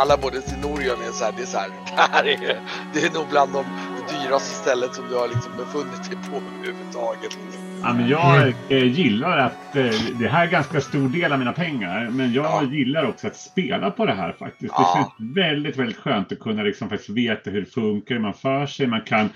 [0.00, 2.60] alla både till Norion är så här, det är så här, det här är,
[2.94, 3.64] det är nog bland de
[4.12, 7.38] dyraste stället som du har liksom befunnit dig på överhuvudtaget.
[7.82, 11.52] Ja, men jag eh, gillar att eh, det här är ganska stor del av mina
[11.52, 12.08] pengar.
[12.10, 12.62] Men jag Ja.
[12.62, 14.74] gillar också att spela på det här faktiskt.
[14.76, 15.08] Ja.
[15.18, 18.34] Det känns väldigt, väldigt skönt att kunna liksom faktiskt veta hur det funkar, hur man
[18.34, 18.86] för sig.
[18.86, 19.30] Man kan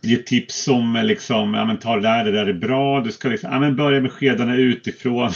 [0.00, 3.00] ge tips om eh, liksom, ja men ta det där, det där är bra.
[3.00, 5.30] Du ska liksom, ja men börja med skedarna utifrån.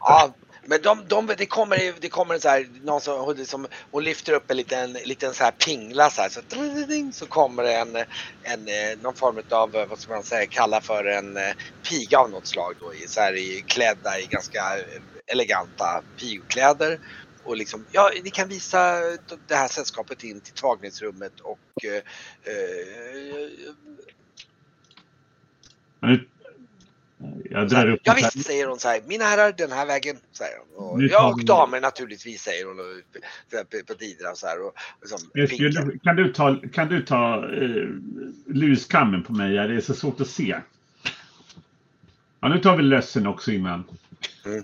[0.00, 0.34] Ja,
[0.68, 4.32] men de, de, det kommer, det kommer så här, någon som, hon liksom, hon lyfter
[4.32, 6.40] upp en liten, liten så här pingla så här, så,
[7.12, 7.96] så kommer det en,
[8.42, 11.54] en, eh, någon form av, eh, vad ska man säga, kalla för en eh,
[11.88, 14.62] piga av något slag då, i, så här, i, klädda i ganska
[15.26, 17.00] eleganta pigkläder.
[17.44, 19.00] Och liksom, ja, ni kan visa
[19.46, 22.02] det här sällskapet in till tvagningsrummet och eh,
[22.52, 23.48] eh,
[26.00, 26.28] Men
[27.50, 30.16] jag drar upp Ja här- visst säger hon så här, mina herrar den här vägen.
[30.32, 30.86] Säger hon.
[30.90, 32.86] Och, Nu ja tar och damer naturligtvis säger hon och,
[33.70, 34.66] på, och så här.
[34.66, 37.88] Och, liksom, Jag kan du ta, kan du ta eh,
[38.46, 39.52] luskammen på mig?
[39.52, 40.56] Det är så svårt att se.
[42.40, 43.84] Ja, nu tar vi lössen också innan.
[44.44, 44.62] Eh,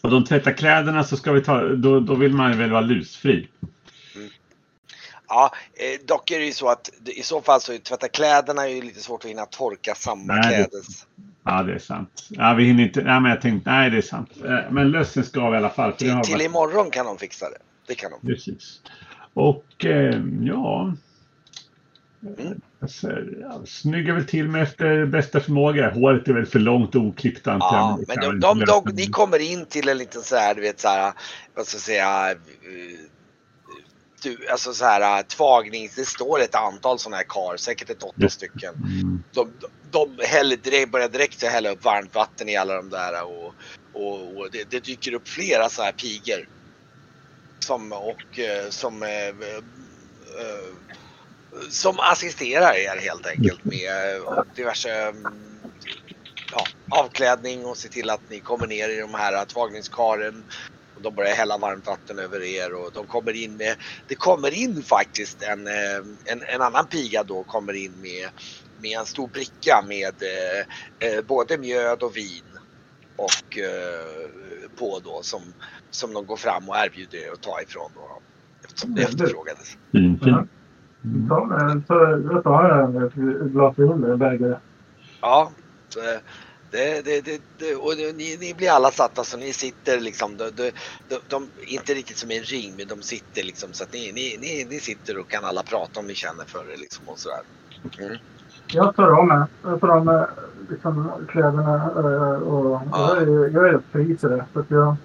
[0.00, 3.48] Och de tvättar kläderna så ska vi ta, då, då vill man väl vara lusfri.
[5.28, 8.08] Ja, eh, dock är det ju så att det- i så fall så är tvätta
[8.08, 11.06] kläderna är ju lite svårt att hinna torka samma Nej, det- klädes.
[11.44, 12.26] Ja, det är sant.
[12.28, 13.02] Ja, vi hinner inte.
[13.02, 14.30] Nej, men jag tänkte, nej, det är sant.
[14.44, 15.92] Eh, Men lössen ska vi i alla fall.
[15.92, 17.58] För det Till, till varit, imorgon kan de fixa det.
[17.86, 18.26] Det kan de.
[18.26, 18.80] precis.
[19.34, 20.94] Och eh, ja.
[22.38, 22.60] Mm.
[22.82, 25.90] Alltså, ja, snyggar väl till mig efter bästa förmåga.
[25.90, 29.06] Håret är väl för långt och oklippt antar Ja, det men de, de, de, ni
[29.06, 31.12] kommer in till en liten så här, du vet så här,
[31.54, 32.34] vad ska jag säga,
[34.50, 38.28] alltså så här tvagnings, det står ett antal sådana här kar, säkert ett åtta Ja.
[38.28, 38.74] stycken.
[38.74, 39.24] Mm.
[39.34, 39.58] de,
[39.92, 43.54] de häller direkt, börjar direkt hälla upp varmt vatten i alla de där och,
[43.92, 46.48] och, och det, det dyker upp flera så här pigor.
[47.64, 50.74] Som, och eh, som, eh, eh,
[51.70, 54.20] som assisterar er helt enkelt med
[54.56, 55.60] diverse mm,
[56.52, 56.64] ja,
[56.98, 60.44] avklädning och se till att ni kommer ner i de här tvagningskaren.
[61.04, 63.76] De börjar hälla varmt vatten över er och de kommer in med,
[64.08, 65.98] det kommer in faktiskt en, eh,
[66.32, 68.30] en, en annan piga då kommer in med
[68.82, 72.58] med en stor bricka med eh, eh, både mjöd och vin
[73.16, 74.30] och eh,
[74.80, 75.54] på då som,
[75.90, 78.22] som de går fram och erbjuder er att ta ifrån då,
[78.66, 79.10] eftersom det Mm.
[79.10, 79.68] efterfrågades.
[79.92, 80.46] Fint, Ja.
[81.04, 81.28] Mm.
[81.28, 81.94] Ta med, så,
[82.34, 83.14] jag tar jag ett
[83.52, 84.60] glas vin och bägare.
[85.20, 85.52] Ja,
[85.94, 86.20] så, eh,
[86.74, 90.36] det, det, det, det, och det, ni, ni blir alla satta så ni sitter liksom,
[90.36, 90.70] de, de,
[91.08, 94.12] de, de, inte riktigt som i en ring men de sitter liksom så att ni,
[94.12, 97.18] ni, ni, ni sitter och kan alla prata om ni känner för det liksom och
[97.18, 97.42] sådär.
[97.98, 98.18] Mm.
[98.66, 100.26] Jag tar av mig, jag tar av mig
[100.70, 103.14] liksom, kläderna eh, och Ja.
[103.14, 104.44] jag, är, jag är fri till det.
[104.52, 104.96] Så att jag,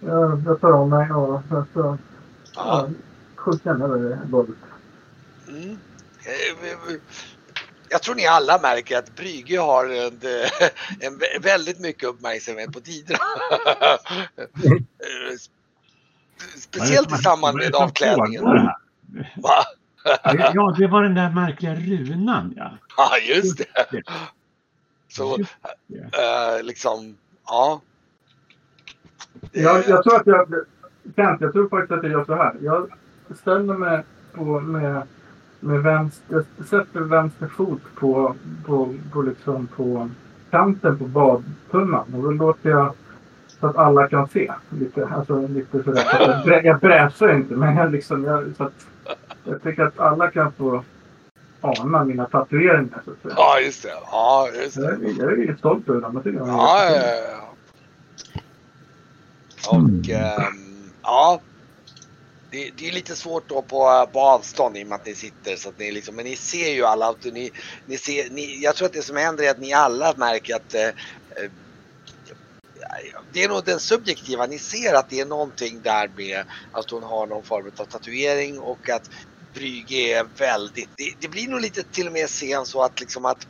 [0.00, 1.98] jag, jag tar av mig och så, så
[2.56, 2.88] Ja.
[2.88, 2.88] ja,
[3.36, 4.56] skjuter jag över golvet.
[5.48, 5.78] Mm.
[7.90, 10.20] Eh, Jag tror ni alla märker att Brygge har en,
[11.00, 13.16] en vä- väldigt mycket uppmärksamhet på Tidra.
[14.36, 15.50] Eh, sp-
[16.58, 18.44] Speciellt i samband med avklädningen.
[19.36, 19.64] Va?
[20.54, 22.78] Ja, det var den där märkliga runan, ja.
[22.96, 24.02] Ja, just det.
[25.08, 26.56] Så Just det.
[26.58, 27.16] eh, liksom,
[27.46, 27.80] ja.
[29.52, 30.48] Jag, jag tror att jag...
[31.16, 32.54] Kent, jag tror faktiskt att jag gör så här.
[32.62, 32.90] Jag
[33.38, 34.02] ställer mig
[34.32, 35.02] på, med,
[35.60, 36.44] med vänster...
[36.58, 38.34] Jag sätter vänster fot på,
[38.66, 40.08] på, på, liksom på
[40.50, 42.14] kanten på badtunnan.
[42.14, 42.92] Och då låter jag
[43.60, 44.52] så att alla kan se.
[44.70, 46.04] Lite, alltså, lite sådär.
[46.20, 48.86] Jag, brä, jag bräsar inte, men jag, liksom, jag, så att,
[49.44, 50.84] jag tycker att alla kan få
[51.60, 53.02] ana mina tatueringar.
[53.04, 53.34] Så att säga.
[53.36, 53.88] Ja, just det.
[54.10, 55.06] Ja, just Jag, det.
[55.06, 56.14] är- jag är stolt över dem.
[56.14, 57.44] Jag tycker de är Ja, ja, ja.
[59.70, 61.40] Och ehm, ja.
[62.50, 65.14] Det, det är lite svårt då på, eh, på avstånd i och med att ni
[65.14, 67.50] sitter så att ni liksom, men ni ser ju alla, att ni,
[67.86, 70.74] ni ser, ni, jag tror att det som händer är att ni alla märker att
[70.74, 71.50] eh, eh,
[73.32, 77.02] det är nog den subjektiva, ni ser att det är någonting där med att hon
[77.02, 79.06] har någon form av tatuering och att
[79.54, 83.24] Brygge är väldigt, det, det blir nog lite till och med sen så att liksom
[83.24, 83.42] att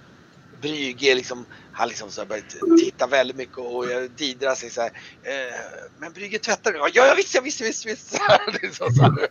[0.56, 1.46] Brygge liksom,
[1.78, 4.90] han liksom så här börjat titta väldigt mycket och jag didrar sig så här.
[5.22, 5.54] Eh,
[5.98, 6.72] men Brygge tvättar?
[6.74, 8.20] Ja, ja visst, ja, visst, visst, visst.
[8.62, 9.28] liksom så här.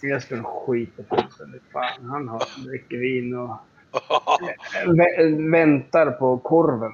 [0.00, 1.62] Jag skulle skita fullständigt.
[1.72, 3.56] Fan, han har dricker vin och
[4.86, 6.92] vä- väntar på korven.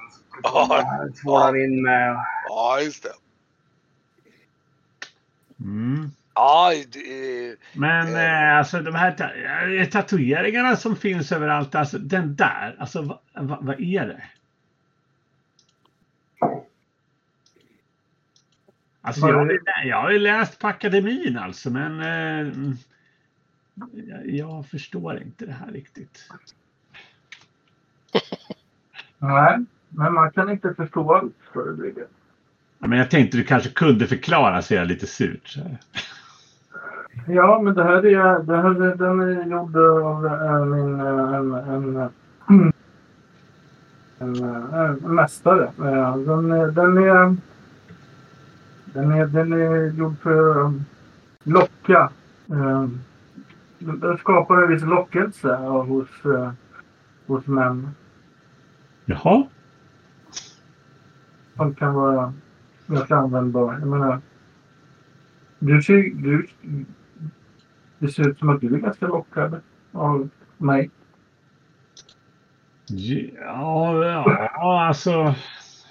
[1.21, 2.17] Tvålar in med.
[2.49, 3.13] ja, just det.
[5.59, 6.11] Mm.
[6.35, 8.57] Ja, det, Men Eh.
[8.57, 13.65] alltså de här ta- eh, tatueringarna som finns överallt, alltså den där, alltså vad, vad,
[13.65, 14.23] vad är det?
[19.01, 22.53] Alltså jag, är jag har ju läst på akademin alltså men eh,
[23.91, 26.29] jag, jag förstår inte det här riktigt.
[29.17, 29.57] Nej,
[29.89, 32.07] men man kan inte förstå allt för det
[32.79, 35.57] men jag tänkte du kanske kunde förklara, säger jag lite surt.
[37.27, 41.33] Ja, men det här är, det här är, den är gjord av eh, min, eh,
[41.33, 42.09] en, en,
[44.19, 44.43] en,
[44.73, 45.71] eh, mästare.
[45.77, 47.35] Den den är,
[48.93, 50.73] den är, den är gjord för att
[51.43, 52.09] locka.
[53.79, 56.09] Den skapar en viss lockelse hos,
[57.27, 57.89] hos män
[59.05, 59.47] Jaha,
[61.55, 62.33] som kan vara
[62.87, 63.77] ganska användbar.
[63.79, 64.19] Jag menar,
[65.59, 66.47] du ser, du,
[68.03, 69.61] det ser ut som att du är ganska lockad
[69.91, 70.89] av mig.
[73.35, 74.05] ja,
[74.55, 75.35] ja alltså,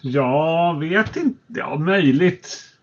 [0.01, 2.77] jag vet inte, ja möjligt.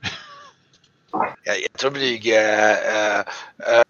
[1.43, 1.97] jag, jag tror.
[1.97, 3.83] Eh, eh, eh,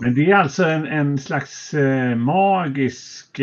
[0.00, 3.40] Men det är alltså en, en slags eh, magisk...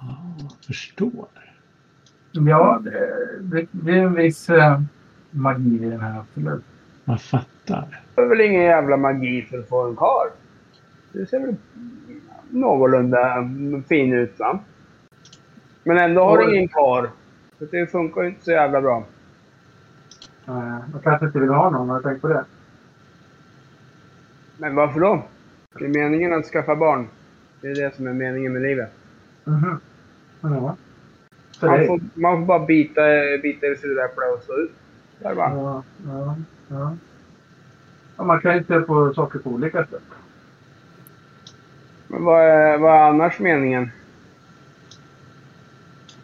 [0.00, 1.28] Ja, förstår.
[2.32, 2.90] Ja, det,
[3.40, 4.50] det, det är en viss
[5.30, 6.64] magi i den här, absolut.
[7.04, 8.02] Jag fattar.
[8.14, 10.28] Det är väl ingen jävla magi för att få en karl.
[11.12, 11.56] Du ser väl
[12.50, 13.50] någorlunda
[13.88, 14.58] fin ut va?
[15.84, 17.06] Men ändå har du ingen karl.
[17.58, 19.04] Så det funkar ju inte så jävla bra.
[20.48, 22.44] Eh, jag kanske inte vill ha någon, har du tänkt på det?
[24.56, 25.22] Men varför då?
[25.78, 27.08] Det är meningen att skaffa barn.
[27.60, 28.92] Det är det som är meningen med livet.
[29.44, 29.80] Mhm.
[30.40, 30.76] Ja.
[31.60, 33.00] För Man får, man får bara bita,
[33.42, 34.72] bita i det sura äpplet och stå ut.
[35.18, 35.54] Där bara.
[35.54, 36.36] Ja, ja,
[36.68, 36.96] ja.
[38.16, 38.24] ja.
[38.24, 40.02] Man kan ju se på saker på olika sätt.
[42.08, 43.90] Men vad är, vad är annars meningen?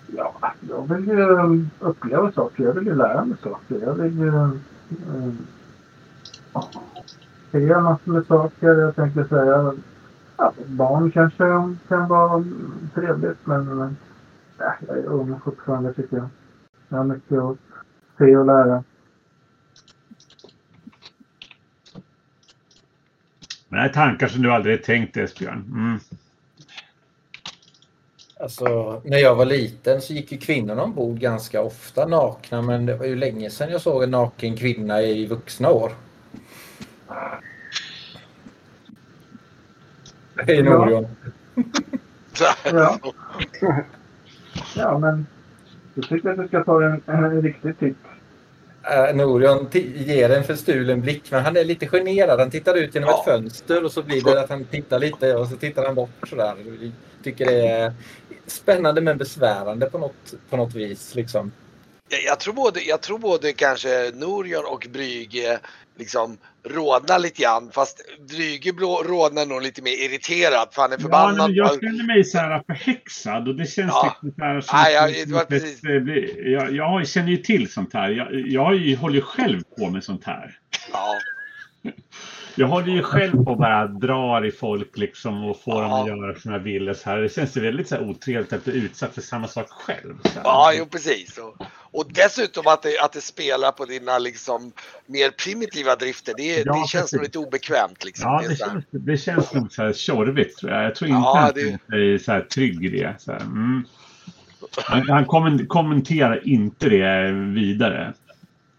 [0.06, 0.35] Ja,
[0.69, 2.64] jag vill ju um, uppleva saker.
[2.64, 3.81] Jag vill ju lära mig saker.
[3.81, 5.47] Jag vill ju um,
[7.52, 8.69] se massor med saker.
[8.69, 9.75] Jag tänker säga
[10.37, 11.44] ja, barn kanske
[11.88, 12.44] kan vara
[12.94, 16.29] trevligt men äh, jag är ung fortfarande tycker jag.
[16.88, 17.56] Jag har mycket att
[18.19, 18.84] se och lära.
[23.69, 25.64] Men det här är tankar som du aldrig tänkt Esbjörn.
[25.72, 25.99] Mm.
[28.40, 32.97] Alltså, när jag var liten så gick ju kvinnorna ombord ganska ofta nakna men det
[32.97, 35.92] var ju länge sedan jag såg en naken kvinna i vuxna år.
[40.37, 40.62] Hej Ja.
[40.62, 41.06] Norion.
[42.73, 42.99] Ja.
[44.76, 45.26] Ja, men
[45.94, 47.96] jag tycker att du ska ta en, en riktig titt.
[49.10, 52.40] Uh, Norion ger en förstulen blick men han är lite generad.
[52.40, 53.18] Han tittar ut genom Ja.
[53.18, 56.28] ett fönster och så blir det att han tittar lite och så tittar han bort
[56.28, 56.54] sådär.
[56.80, 57.92] Jag tycker det är
[58.46, 61.14] spännande men besvärande på något, på något vis.
[61.14, 61.52] Liksom.
[62.08, 65.58] Jag, jag, tror både, jag tror både kanske Norion och Brygge
[65.96, 67.71] liksom rodnar lite grann.
[67.73, 71.37] Fast Brygge blå- rodnar nog lite mer irriterad för han är Ja, förbannad.
[71.50, 74.16] men jag känner mig så här förhäxad och det känns Ja.
[74.23, 77.28] liksom så här som Nej, att- jag- det var precis- det blir- jag, jag känner
[77.30, 78.11] ju till sånt här.
[78.11, 80.59] Jag, jag håller ju själv på med sånt här.
[80.92, 81.18] ja,
[82.56, 86.02] Jag håller ju själv på och bara drar i folk liksom och får dem Ja.
[86.02, 86.88] att göra som jag vill.
[86.88, 87.16] och Så här.
[87.18, 90.14] Det känns ju väldigt så här otrevligt att bli utsatt för samma sak själv.
[90.44, 91.38] Ja jo, precis.
[91.38, 91.56] Och,
[91.92, 94.73] och dessutom att det, att det spelar på dina liksom
[95.06, 96.34] mer primitiva drifter.
[96.37, 98.04] Det, Ja, det känns nog lite obekvämt.
[98.04, 98.30] Liksom.
[98.30, 100.84] Ja, Det det känns, det känns nog så här tjorvigt tror jag.
[100.84, 103.14] Jag tror inte Ja, att det- han är så här trygg i det.
[103.18, 103.32] Så.
[103.32, 103.84] Mm.
[104.84, 108.14] Han, han kommen- kommenterar inte det vidare.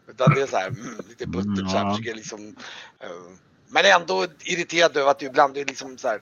[0.10, 0.80] Utan det är så här, mm,
[1.10, 1.70] lite buttert.
[1.72, 1.92] Så här, Ja.
[1.96, 2.56] försöker liksom,
[3.00, 3.08] eh,
[3.76, 6.20] men ändå irriterad över att du ibland är liksom så här.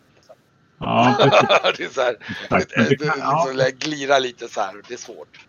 [0.79, 1.15] Ja,
[1.77, 2.15] det är så här,
[2.50, 3.45] det du kan- ja.
[3.51, 4.81] liksom glirar lite så här.
[4.88, 5.39] Det är svårt.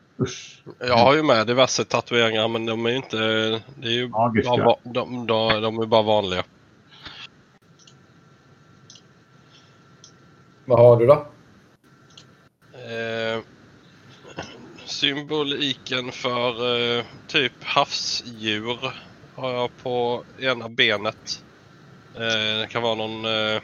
[0.79, 3.17] Jag har ju med diverse tatueringar men de är ju inte...
[3.77, 4.51] Det är ju Magiska.
[4.51, 6.45] bara, de, de, de är bara vanliga.
[10.65, 11.27] Vad har du då?
[12.75, 13.41] Eh,
[14.85, 18.93] symboliken för eh, typ havsdjur
[19.35, 21.45] har jag på ena benet.
[22.15, 23.63] Eh, det kan vara någon eh,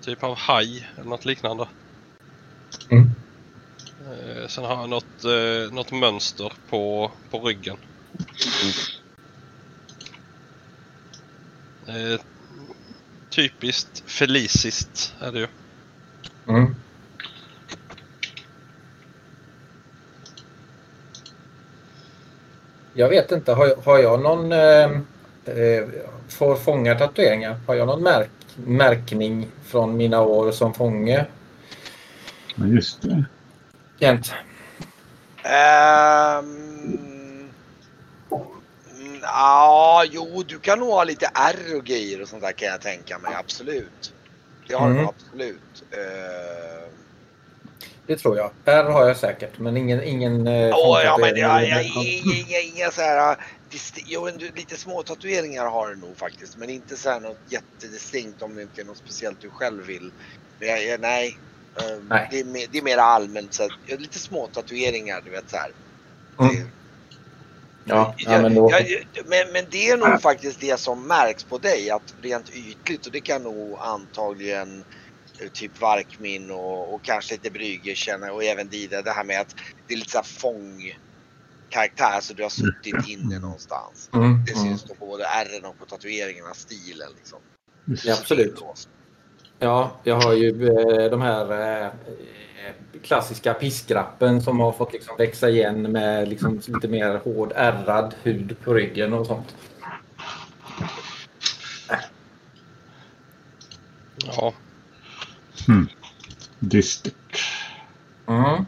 [0.00, 1.68] typ av haj eller något liknande.
[2.90, 3.10] Mm.
[4.00, 7.76] Eh, sen har jag något, eh, något mönster på, på ryggen.
[11.86, 12.20] Eh,
[13.30, 15.46] typiskt feliciskt är det ju.
[16.48, 16.74] Mm.
[22.94, 23.52] Jag vet inte.
[23.52, 24.52] Har, har jag någon...
[24.52, 24.90] Eh,
[25.46, 25.88] eh,
[26.28, 27.56] får fånga tatueringar?
[27.66, 31.26] Har jag någon märk, märkning från mina år som fånge?
[32.54, 33.24] Men just det.
[34.00, 34.32] Kent?
[35.42, 36.44] Ehm,
[39.00, 42.68] mm, Ja, jo, du kan nog ha lite R och grejer och sånt där kan
[42.68, 43.34] jag tänka mig.
[43.34, 44.12] Absolut.
[44.68, 45.04] Det har du Mm.
[45.04, 45.84] nog absolut.
[45.92, 46.90] Ehm,
[48.06, 48.50] Det tror jag.
[48.66, 50.02] Här har jag säkert, men ingen...
[50.02, 50.52] ingen Åh,
[51.04, 52.04] ja, men fångtatuering ja, eller ja, något.
[52.06, 53.36] inga, inga, inga så här...
[53.74, 56.56] äh, dist- Jo, en- lite små tatueringar har du nog faktiskt.
[56.56, 60.12] Men inte så här något jättedistinkt om det inte är något speciellt du själv vill.
[60.98, 61.38] Nej.
[61.82, 62.28] Ehm, Nej.
[62.30, 63.54] Det, är mer, det är mer allmänt.
[63.54, 65.72] Så ja, lite små tatueringar, du vet så här.
[66.40, 66.54] Mm.
[66.54, 66.70] Det-
[67.86, 68.68] Ja, ja, men då...
[68.70, 72.50] Ja, ja, men, men det är nog faktiskt det som märks på dig att rent
[72.50, 74.84] ytligt och det kan nog antagligen
[75.40, 79.40] eh, typ Varkmin och, och kanske lite Brygge känna och även Dida det här med
[79.40, 79.54] att
[79.86, 80.80] det är lite så här fång
[81.74, 84.10] karaktär så du har suttit inne någonstans.
[84.12, 84.64] Mm, Det mm.
[84.64, 87.38] syns då på både ärren och på tatueringarna, stilen liksom.
[88.04, 88.62] Ja, absolut.
[89.58, 91.52] Ja, jag har ju eh, de här
[91.84, 91.90] eh,
[93.02, 98.56] klassiska piskrappen som har fått liksom växa igen med liksom lite mer hård ärrad hud
[98.64, 99.54] på ryggen och sånt.
[104.26, 104.54] Ja,
[106.58, 107.44] Dystert.
[108.26, 108.64] Mm.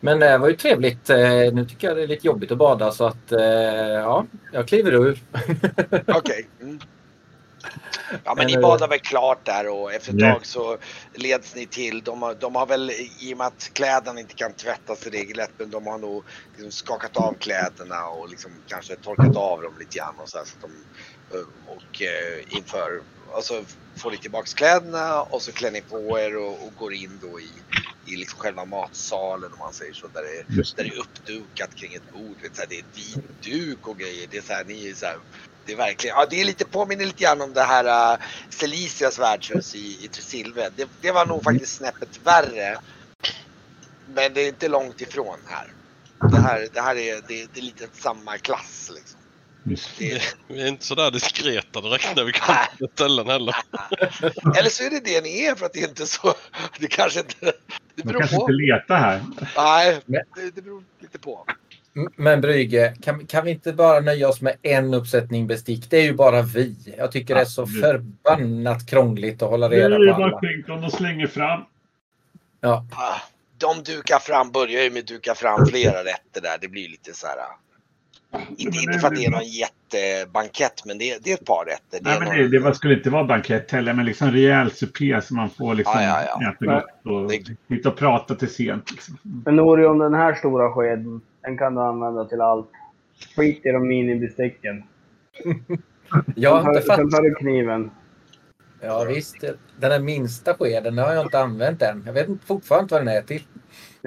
[0.00, 1.10] Men det var ju trevligt.
[1.10, 1.18] Eh,
[1.52, 4.92] Nu tycker jag det är lite jobbigt att bada så att eh, ja, jag kliver
[4.92, 5.22] ur.
[6.06, 6.48] Okej.
[6.60, 6.80] Mm.
[8.24, 10.78] Ja men ni badar väl klart där och efter ett tag så
[11.14, 12.90] leds ni till, de har, de har väl
[13.20, 17.16] i och med att kläderna inte kan tvättas regelrätt men de har nog liksom skakat
[17.16, 20.62] av kläderna och liksom kanske torkat av dem lite grann och så, här, så att
[20.62, 22.02] de eh, och
[22.56, 23.00] inför
[23.36, 23.64] och så
[23.98, 27.40] får ni tillbaks kläderna och så klär ni på er och, och går in då
[27.40, 27.64] i,
[28.06, 30.90] i liksom själva matsalen om man säger så där det, Just där det.
[30.90, 32.42] det är uppdukat kring ett bord.
[32.42, 34.28] Vet, så här, det är vit duk och grejer.
[34.30, 35.18] Det är så här, ni är så här,
[35.66, 39.18] det är verkligen, ja det är lite, påminner lite grann om det här uh, Celicias
[39.18, 40.70] värdshus i, i Tresilve.
[40.76, 42.78] Det, det var nog faktiskt snäppet värre.
[44.06, 45.74] Men det är inte långt ifrån här.
[46.30, 49.17] Det här, det här är, det, det är lite samma klass liksom.
[49.64, 50.22] Det, det.
[50.48, 53.54] vi är inte sådär diskreta direkt när vi kommer till ställen heller.
[54.58, 56.34] eller så är det det ni är för att det är inte så,
[56.78, 57.52] det kanske inte, det
[58.04, 58.42] Man beror kanske på.
[58.42, 59.20] inte letar här.
[59.56, 61.44] Nej, det, det beror lite på.
[62.16, 65.90] Men Brygge, kan, kan vi inte bara nöja oss med en uppsättning bestick?
[65.90, 66.76] Det är ju bara vi.
[66.98, 70.24] Jag tycker det är så förbannat krångligt att hålla Det är reda ju på bara
[70.26, 70.40] alla.
[70.40, 71.60] skänk om de slänger fram.
[72.60, 73.20] Ja, Ah,
[73.58, 76.58] De dukar fram, börjar ju med att duka fram flera rätter där.
[76.60, 77.36] Det blir lite så här.
[78.56, 81.64] Inte, inte för att det är någon jättebankett men det är, det är ett par
[81.64, 81.82] rätter.
[81.90, 84.70] Det Nej, är men någon- det, det skulle inte vara bankett heller, men liksom rejäl
[84.70, 86.52] supé så man får liksom Ja, ja, ja.
[86.52, 88.90] äta gott och Det- sitta och prata till sent.
[88.90, 89.18] Liksom.
[89.24, 89.42] Mm.
[89.44, 92.68] Men Orion, den här stora skeden, den kan du använda till allt.
[93.36, 94.82] Skit i de minibesticken.
[96.34, 97.10] jag har inte tar- Sen fattat.
[97.10, 97.90] tar du kniven.
[98.80, 99.36] Ja, visst.
[99.80, 102.02] Den här minsta skeden den har jag inte använt än.
[102.06, 103.42] Jag vet inte- fortfarande inte vad den är till.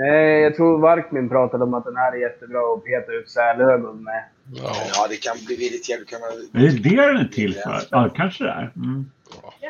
[0.02, 4.04] Nej, jag tror Varkmin pratade om att den här är jättebra att peta ut sälögon
[4.04, 4.24] med.
[4.54, 6.10] Ja, Ja, det kan bli väldigt jävligt.
[6.10, 6.30] Kan man...
[6.52, 7.82] Det är det den är till för?
[7.92, 8.72] Ja, kanske det är.
[8.76, 9.12] Mm.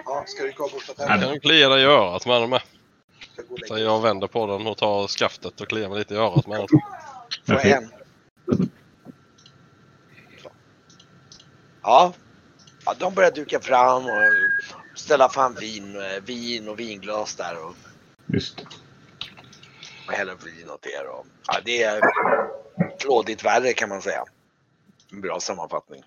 [0.05, 1.31] Ja, ska du gå och borsta jag tänderna?
[1.31, 2.61] kan klia dig i örat med den med.
[3.67, 6.59] Så jag vänder på den och tar skaftet och kliar mig lite i örat med
[6.59, 6.67] den.
[7.47, 7.89] Får jag en?
[11.83, 12.13] Ja.
[12.85, 17.75] ja, de börjar duka fram och ställa fram vin, eh, vin och vinglas där och,
[18.25, 18.65] Just det.
[20.07, 21.09] Och hälla upp vin åt er.
[21.09, 22.01] Och, ja, det är
[23.07, 24.23] rådigt värre kan man säga.
[25.11, 26.01] En bra sammanfattning.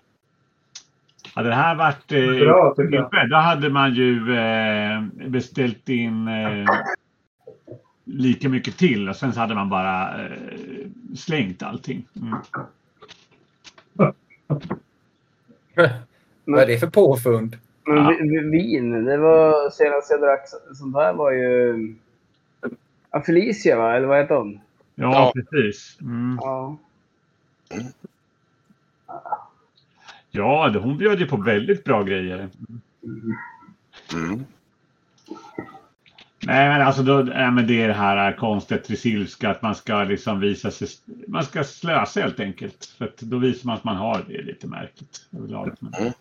[1.33, 6.65] Hade det här varit eh, Bra, uppe, då hade man ju eh, beställt in eh,
[8.03, 10.31] lika mycket till och sen så hade man bara eh,
[11.17, 12.07] slängt allting.
[12.15, 12.37] Mm.
[16.45, 17.57] Vad är det för påfund?
[17.85, 18.09] Men Ja.
[18.09, 21.95] vi- vi- vin, det var senast jag drack så- sånt här var ju...
[23.15, 23.95] Ja, Felicia va?
[23.95, 24.59] Eller vad heter hon?
[24.95, 25.33] Ja, Ja.
[25.35, 25.97] precis.
[26.01, 26.39] Mm.
[26.41, 26.77] Ja.
[30.31, 32.49] Ja, det- hon bjöd ju på väldigt bra grejer.
[34.13, 34.45] Mm.
[36.45, 40.03] Nej, men alltså då, nej, men det är det här konstiga trisilska att man ska
[40.03, 40.87] liksom visa sig.
[41.27, 42.85] Man ska slösa helt enkelt.
[42.97, 44.35] För att då visar man att man har det.
[44.37, 45.75] är lite märkligt överlag.
[45.79, 46.13] Men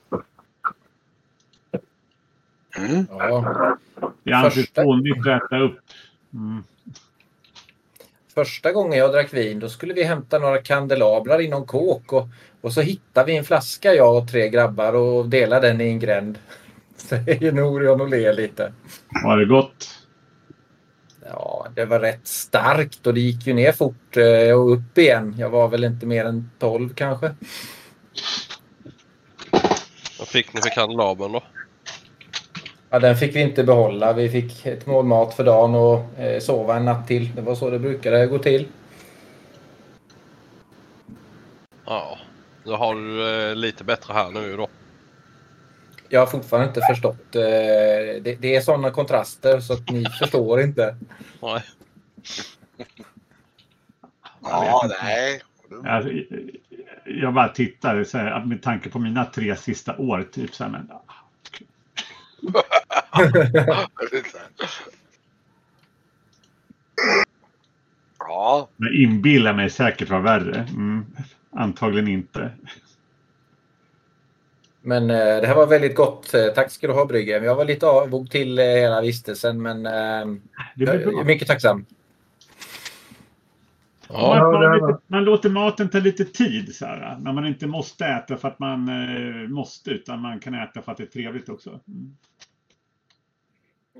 [2.79, 3.07] Mm.
[3.11, 3.77] Ja.
[4.23, 5.79] det anses fånigt att äta upp.
[6.35, 6.65] Mm.
[8.35, 12.29] Första gången jag drack vin då skulle vi hämta några kandelabrar i någon kåk och,
[12.61, 15.99] och så hittade vi en flaska jag och tre grabbar och delade den i en
[15.99, 16.39] gränd.
[16.97, 18.73] Säger Norion och ler lite.
[19.25, 19.91] Var det gott?
[21.31, 25.35] Ja, det var rätt starkt och det gick ju ner fort eh, och upp igen.
[25.39, 27.35] Jag var väl inte mer än 12 kanske.
[30.19, 31.43] Vad fick ni för kandelabern då?
[32.95, 34.13] Ja, den fick vi inte behålla.
[34.13, 37.35] Vi fick ett mål mat för dagen och eh, sova en natt till.
[37.35, 38.69] Det var så det brukade gå till.
[41.85, 42.19] Ja,
[42.65, 44.69] då har du eh, lite bättre här nu då.
[46.09, 47.37] Jag har fortfarande inte förstått.
[47.37, 47.43] Eh,
[48.23, 50.97] det, det är sådana kontraster så att ni förstår inte.
[51.43, 51.63] Nej.
[54.43, 55.41] Ja, nej.
[55.87, 56.11] Alltså,
[57.05, 60.29] jag bara tittar så här, med tanke på mina tre sista år.
[60.33, 60.91] Typ så här, men,
[68.19, 70.67] Ja, jag inbillar mig säkert vara värre.
[70.71, 71.07] Mm,
[71.51, 72.53] antagligen inte.
[74.83, 76.35] Men eh, det här var väldigt gott.
[76.35, 77.45] Eh, Tack ska du ha Brygge.
[77.45, 80.37] Jag var lite avog till eh, hela vistelsen men eh,
[80.75, 81.87] Det jag är mycket tacksam.
[84.15, 86.75] Ja, man, man, lite, man låter maten ta lite tid.
[86.75, 90.55] Så här, när man inte måste äta för att man eh, måste utan man kan
[90.55, 91.81] äta för att det är trevligt också.
[91.89, 92.17] Mm.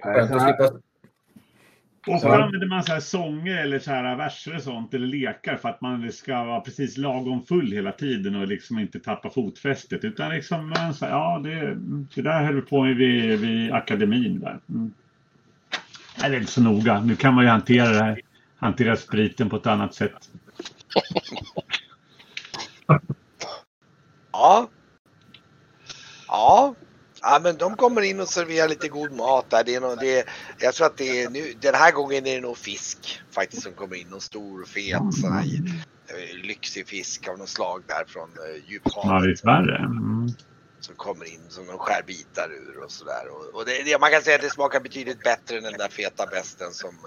[0.03, 0.65] Skönt att slippa
[2.07, 2.43] Och så Ja.
[2.43, 5.81] använder man så här sånger eller så här verser och sånt eller lekar för att
[5.81, 10.05] man ska vara precis lagom full hela tiden och liksom inte tappa fotfästet.
[10.05, 11.75] Utan liksom, man så här, ja det,
[12.15, 14.59] det där höll vi på med vid, vid akademin där.
[14.69, 14.93] Mm.
[16.21, 17.01] Nej, det är inte så noga.
[17.01, 18.21] Nu kan man ju hantera det här,
[18.57, 20.31] hantera spriten på ett annat sätt.
[24.33, 24.69] ja.
[26.29, 26.75] Ja.
[27.21, 29.65] Ja, men de kommer in och serverar lite god mat där.
[29.65, 30.25] Det är nog, det,
[30.59, 33.73] jag tror att det är nu, den här gången är det nog fisk faktiskt som
[33.73, 34.09] kommer in.
[34.09, 35.45] Någon stor fet sån här
[36.09, 39.31] eh, lyxig fisk av något slag där från eh, Ja, djuphavet.
[39.31, 39.77] visst värre.
[39.79, 40.29] Mm.
[40.85, 43.29] Som kommer in som de skär bitar ur och sådär.
[43.31, 45.89] Och, och det, det, man kan säga att det smakar betydligt bättre än den där
[45.89, 46.99] feta besten som,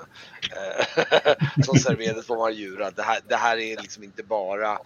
[0.55, 2.91] eh, som serverades på Marjura.
[2.91, 4.79] Det här, det här är liksom inte bara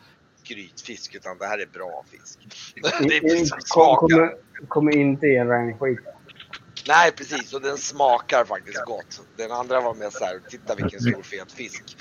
[0.43, 2.39] grytfisk utan det här är bra fisk.
[2.99, 4.17] Det är fisk som Kom, smakar.
[4.17, 5.99] kommer, kommer inte ge en skit.
[6.87, 9.21] Nej precis och den smakar faktiskt gott.
[9.37, 11.97] Den andra var mer så här, titta vilken stor fet fisk.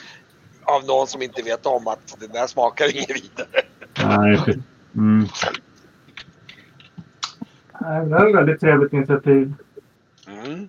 [0.63, 3.63] Av någon som inte vet om att den där smakar inget vidare.
[3.99, 4.59] Nej,
[4.95, 5.29] mm.
[7.81, 9.55] Nej, Det här är ett väldigt trevligt initiativ.
[10.27, 10.69] Mm.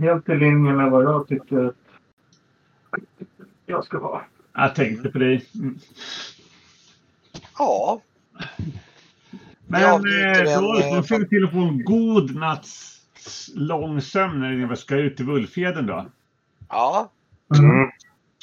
[0.00, 1.74] Helt i linje med vad jag tycker att
[3.66, 4.22] jag ska ha.
[4.54, 5.46] Jag tänkte på dig.
[5.54, 5.78] Mm.
[7.58, 8.00] Ja,
[9.66, 13.00] Men Ja, eh, då, eh, då ser vi till att få en god natts
[13.54, 16.06] lång sömn när ni ska ut till Vulfheden då.
[16.68, 17.10] ja.
[17.58, 17.90] Mm.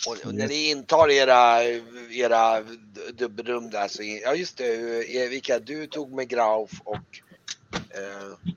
[0.08, 1.64] Och, och när ni intar era,
[2.12, 2.64] era
[3.14, 4.64] dubbelrum där så, ja just det,
[5.14, 7.22] Erika du tog med Grauf och
[8.00, 8.52] eh,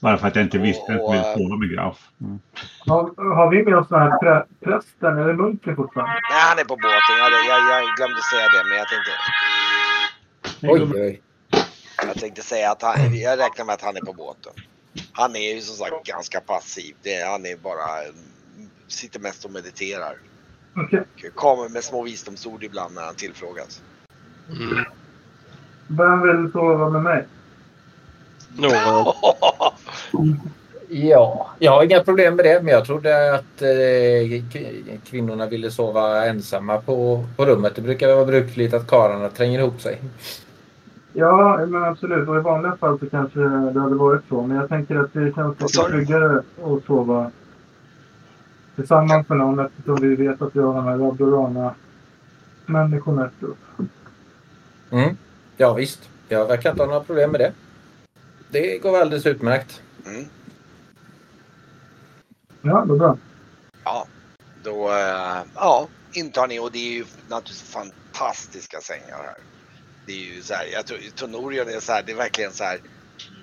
[0.00, 2.08] Bara för att jag inte visste att ville sova med Graf.
[2.20, 2.38] Mm.
[2.86, 6.12] Har, har vi med oss den här prä, prästen eller munken fortfarande?
[6.30, 9.12] nej han är på båten, jag, jag, jag glömde säga det men jag tänkte,
[10.62, 11.22] Oj, oj.
[12.06, 14.52] jag tänkte säga att han, jag räknar med att han är på båten.
[15.12, 17.86] Han är ju som sagt ganska passiv, det, han är bara,
[18.88, 20.16] sitter mest och mediterar.
[20.76, 21.04] Okej.
[21.34, 23.82] Kommer med små visdomsord ibland när han tillfrågas.
[24.50, 24.84] Mm.
[25.88, 27.26] Vem vill sova med mig?
[28.56, 29.12] Nora,
[30.88, 34.42] Ja, jag har inga problem med det, men jag trodde att eh,
[35.04, 37.76] kvinnorna ville sova ensamma på, på rummet.
[37.76, 40.00] Det brukar vara brukligt att karlarna tränger ihop sig.
[41.12, 42.28] Ja, men absolut.
[42.28, 44.42] Och i vanliga fall så kanske det hade varit så.
[44.42, 47.30] Men jag tänker att det känns lite tryggare att sova
[48.76, 51.74] tillsammans med någon eftersom vi vet att vi har de här Rabdorana
[52.66, 53.88] människorna efter oss.
[54.90, 55.16] Mm.
[55.56, 56.08] Ja, visst.
[56.28, 57.52] Jag verkar inte ha några problem med det.
[58.56, 59.82] Det går alldeles utmärkt.
[60.06, 60.26] Mm.
[62.62, 63.18] Ja, vad bra.
[63.84, 64.06] Ja,
[64.62, 69.36] då eh, ja, intar ni och det är ju naturligtvis fantastiska sängar här.
[70.06, 72.64] Det är ju så här, jag tror Tonorion är så här, det är verkligen så
[72.64, 72.80] här.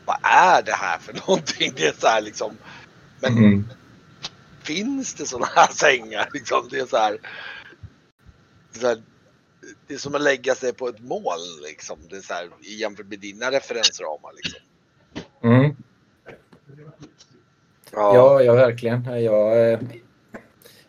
[0.05, 1.73] Vad är det här för någonting?
[1.75, 2.57] Det är så här liksom.
[3.21, 3.67] Men Mm.
[4.63, 6.29] finns det sådana här sängar?
[6.33, 7.17] Liksom, det är så här.
[8.71, 9.03] Det är, så här,
[9.87, 11.99] det är som att lägga sig på ett moln liksom.
[12.09, 14.59] Det är så här, jämfört med dina referensramar liksom.
[15.43, 15.75] Mm.
[17.91, 19.21] Ja, ja, verkligen.
[19.23, 19.79] Jag, eh,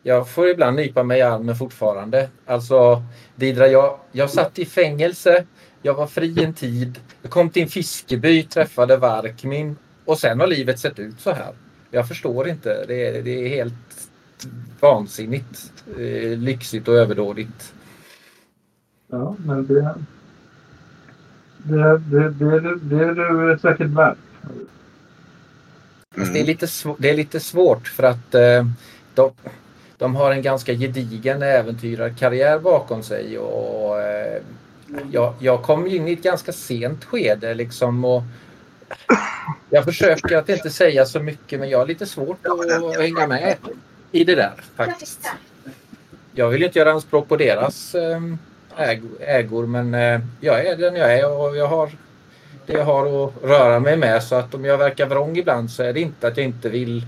[0.03, 2.29] jag får ibland nypa mig i armen fortfarande.
[2.47, 3.03] Alltså,
[3.37, 5.45] Didra, jag, jag satt i fängelse.
[5.83, 7.01] Jag var fri en tid.
[7.23, 11.53] Jag kom till en fiskeby, träffade Varkmin och sen har livet sett ut så här.
[11.91, 12.85] Jag förstår inte.
[12.89, 14.09] Det, är- det är helt
[14.81, 17.75] vansinnigt eh, lyxigt och överdådigt.
[19.11, 19.95] Ja, men det...
[21.67, 23.15] Det, det, det, det, det är
[23.53, 24.19] du säkert värt.
[26.17, 28.67] Fast det, är lite sv- det är lite svårt för att eh,
[29.15, 29.33] de,
[29.99, 34.43] de har en ganska gedigen äventyrarkarriär bakom sig och eh,
[35.13, 38.23] jag, jag kom in i ett ganska sent skede liksom och
[39.71, 43.57] jag försöker att inte säga så mycket men jag har lite svårt att hänga med
[44.13, 45.31] i det där faktiskt.
[46.33, 48.21] Jag vill inte göra anspråk på deras eh,
[49.21, 51.91] ägor men eh, jag är den jag är och jag har
[52.67, 55.83] det jag har att röra mig med så att om jag verkar vrång ibland så
[55.83, 57.07] är det inte att jag inte vill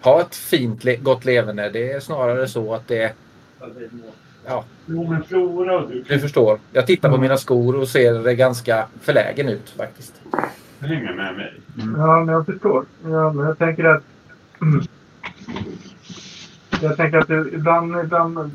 [0.00, 1.68] ha ett fint gott leverne.
[1.68, 3.14] Det är snarare så att det
[4.46, 4.64] Ja.
[4.86, 6.18] Du.
[6.20, 6.58] Förstår.
[6.72, 10.22] Jag tittar på mina skor och ser det ganska förlägen ut faktiskt.
[10.80, 11.60] Hänga med mig.
[11.82, 12.00] Mm.
[12.00, 12.84] Ja, men jag förstår.
[13.04, 14.02] Ja, men jag tänker att...
[16.82, 18.50] Jag tänker att det, ibland, ibland,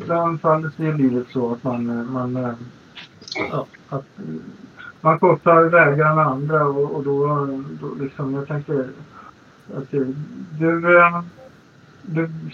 [0.00, 2.12] ibland faller sig i livet så att man...
[2.12, 2.56] man
[3.50, 4.04] ja, att
[5.00, 7.46] man korsar vägar med andra och, och då,
[7.80, 8.88] då liksom, jag tänker
[9.76, 10.14] att du,
[10.58, 11.00] du,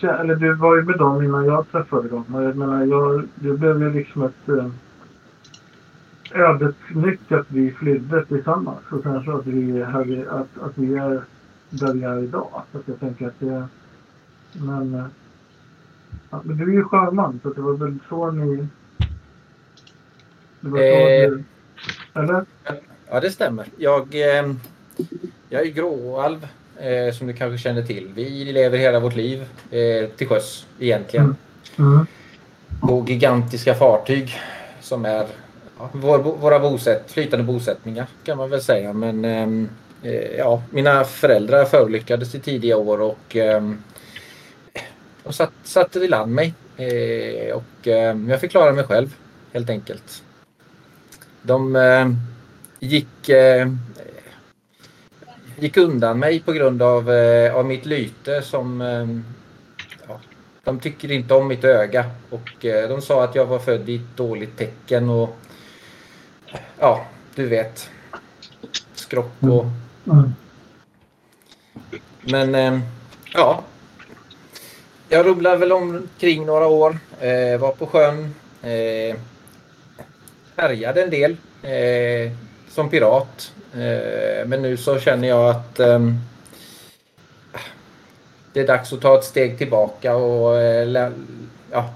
[0.02, 2.24] eller du var ju med dem innan jag träffade dem.
[2.28, 4.70] Jag menar, jag, det blev ju liksom ett eh,
[6.34, 11.20] ödesnyck att vi flydde tillsammans och så att vi, hade, att, att vi är
[11.70, 12.62] där vi är idag.
[12.72, 13.68] Så att jag tänker att det...
[14.52, 15.06] Men, eh,
[16.30, 18.66] ja, men du är ju sjöman så det var väl så ni...
[20.60, 21.44] Det var så eh, du,
[22.16, 22.44] eller?
[23.10, 23.66] Ja, det stämmer.
[23.76, 24.52] Jag, eh,
[25.48, 26.48] jag är gråalv
[26.80, 28.10] eh, som du kanske känner till.
[28.14, 31.36] Vi lever hela vårt liv eh, till sjöss egentligen.
[31.76, 31.92] Mm.
[31.92, 32.06] Mm.
[32.80, 34.40] På gigantiska fartyg
[34.80, 35.26] som är
[35.92, 38.92] våra bosätt, flytande bosättningar kan man väl säga.
[38.92, 39.68] Men ehm,
[40.02, 43.82] eh, ja, mina föräldrar förolyckades i tidiga år och ehm,
[45.24, 46.54] de satt, satte i land mig.
[47.54, 49.14] Och ehm, jag fick klara mig själv
[49.52, 50.22] helt enkelt.
[51.46, 51.76] De
[52.80, 53.30] gick
[55.58, 59.06] gick undan mig på grund av, eh, av mitt lyte som eh,
[60.08, 60.20] ja,
[60.64, 63.96] de tycker inte om mitt öga och eh, de sa att jag var född i
[63.96, 65.36] ett dåligt tecken och
[66.78, 67.90] ja, du vet.
[68.94, 69.66] Skrock och...
[70.06, 70.32] Mm.
[72.20, 72.80] Men eh,
[73.32, 73.64] ja.
[75.08, 76.98] Jag rumlade väl omkring några år.
[77.20, 78.34] Eh, var på sjön.
[80.56, 82.32] Härjade en del eh,
[82.68, 83.52] som pirat.
[83.72, 86.00] Eh, men nu så känner jag att eh,
[88.52, 91.12] det är dags att ta ett steg tillbaka och eh,
[91.70, 91.90] ja,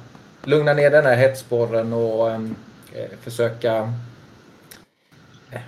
[0.44, 2.54] lugna ner den här hetssporren och ehm,
[2.92, 3.92] eh, försöka
[5.50, 5.60] eh,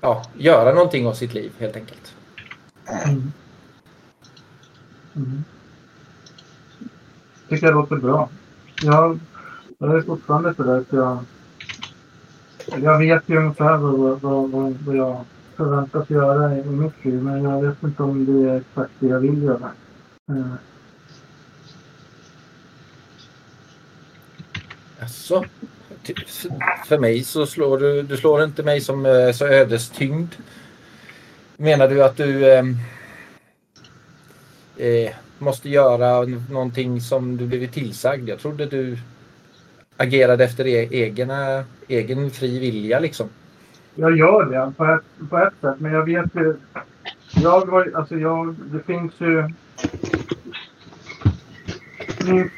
[0.00, 2.14] ja, göra någonting av sitt liv helt enkelt.
[3.04, 3.32] Mm.
[5.16, 5.44] Mm.
[7.48, 8.28] tycker jag låter bra.
[8.82, 9.18] Jag,
[9.78, 11.24] jag är fortfarande sådär att jag
[12.66, 15.24] jag vet ju ungefär vad, vad, vad, vad jag
[15.56, 17.22] förväntas göra i mitt liv.
[17.22, 19.70] Men jag vet inte om det är exakt det jag vill göra.
[20.28, 20.50] Mm.
[25.00, 25.44] Alltså,
[26.86, 30.34] för mig så slår du, du slår inte mig som eh, så ödestyngd.
[31.56, 32.76] Menar du att du ehm,
[34.76, 38.28] eh, måste göra någonting som du blivit tillsagd?
[38.28, 38.98] Jag trodde du
[39.96, 43.28] agerade efter e egna, egen fri vilja liksom
[43.94, 45.80] jag gör det på ett, på ett sätt.
[45.80, 46.56] Men jag vet ju...
[47.34, 49.48] Jag var, alltså jag, det finns ju...
[52.26, 52.50] Min,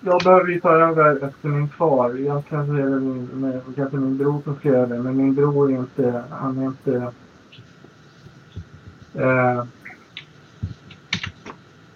[0.00, 2.14] jag behöver ju ta över efter min far.
[2.14, 4.98] Jag kanske är det min, med, kanske min bror som ska göra det.
[4.98, 6.22] Men min bror är inte...
[6.30, 7.12] Han är inte...
[9.14, 9.64] Eh,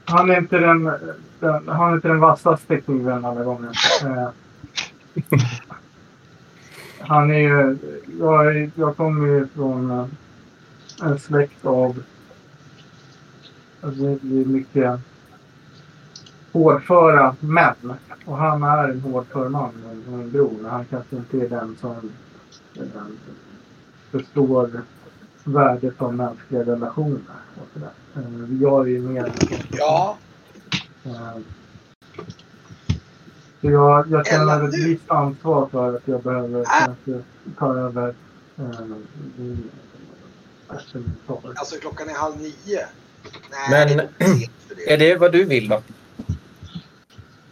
[0.04, 0.90] han är inte den,
[1.40, 3.70] den, han är inte den vassaste kniven alla gånger.
[4.04, 4.28] Eh,
[7.00, 7.78] han är ju...
[8.20, 10.06] Jag, jag kommer ju från eh,
[11.02, 12.02] en släkt av...
[13.80, 15.00] Alltså det är mycket
[16.52, 17.94] hårdföra män.
[18.24, 19.72] Och han är en hårdför man,
[20.08, 20.68] min bror.
[20.70, 22.12] Han kanske inte är den som
[22.74, 23.18] den,
[24.10, 24.70] förstår
[25.44, 27.20] värdet av mänskliga relationer.
[27.54, 28.22] Och så där.
[28.22, 29.32] Eh, jag är ju mer...
[29.70, 30.16] Ja.
[31.06, 31.38] Äh,
[33.60, 36.86] så jag, jag känner ett visst ansvar för att jag behöver ah.
[36.86, 37.22] kanske
[37.58, 38.14] ta över
[38.58, 38.64] eh,
[40.68, 42.86] Alltså klockan är halv nio.
[43.50, 44.08] Nej, Men
[44.76, 45.82] det är det vad du vill då?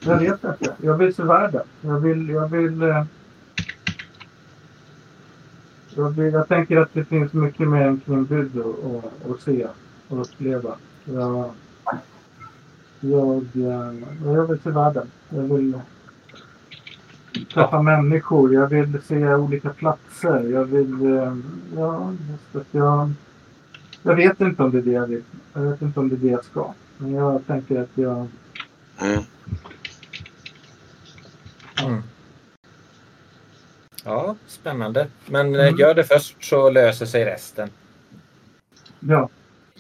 [0.01, 0.75] Jag vet inte.
[0.83, 1.67] Jag vill se världen.
[1.81, 2.29] Jag vill...
[2.29, 3.05] Jag vill eh,
[5.97, 9.67] jag, vill, jag tänker att det finns mycket mer än Knimbygd att, att se
[10.09, 10.77] och uppleva.
[11.05, 11.51] Jag,
[13.11, 15.11] jag, eh, jag vill se världen.
[15.29, 15.81] Jag vill
[17.55, 18.55] träffa människor.
[18.55, 20.49] Jag vill se olika platser.
[20.53, 21.07] Jag vill...
[21.07, 21.37] Eh,
[21.77, 23.13] ja, just att jag...
[24.03, 25.23] Jag vet inte om det är det jag vill.
[25.53, 26.75] Jag vet inte om det är det jag ska.
[26.99, 28.27] Men jag tänker att jag...
[29.01, 29.23] Mm.
[31.83, 32.03] Mm.
[34.05, 35.07] Ja, spännande.
[35.27, 37.71] Men eh, gör det först så löser sig resten.
[39.01, 39.29] Ja.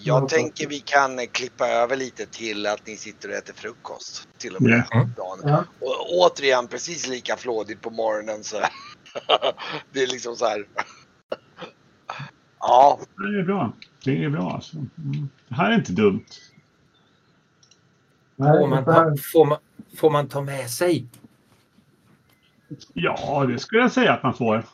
[0.07, 0.29] Jag Ja.
[0.29, 4.29] tänker vi kan klippa över lite till att ni sitter och äter frukost.
[4.39, 5.09] Till och med Ja.
[5.17, 5.65] dagen.
[5.81, 8.57] Och återigen precis lika flådigt på morgonen så
[9.93, 10.67] Det är liksom så här.
[12.61, 13.73] Ja, Det är bra.
[14.05, 14.77] Det är bra alltså.
[14.77, 15.29] Mm.
[15.49, 16.25] Det här är inte dumt.
[18.37, 19.59] Får man, ta, får, man,
[19.99, 21.07] får man ta med sig?
[22.95, 24.65] Ja, det skulle jag säga att man får.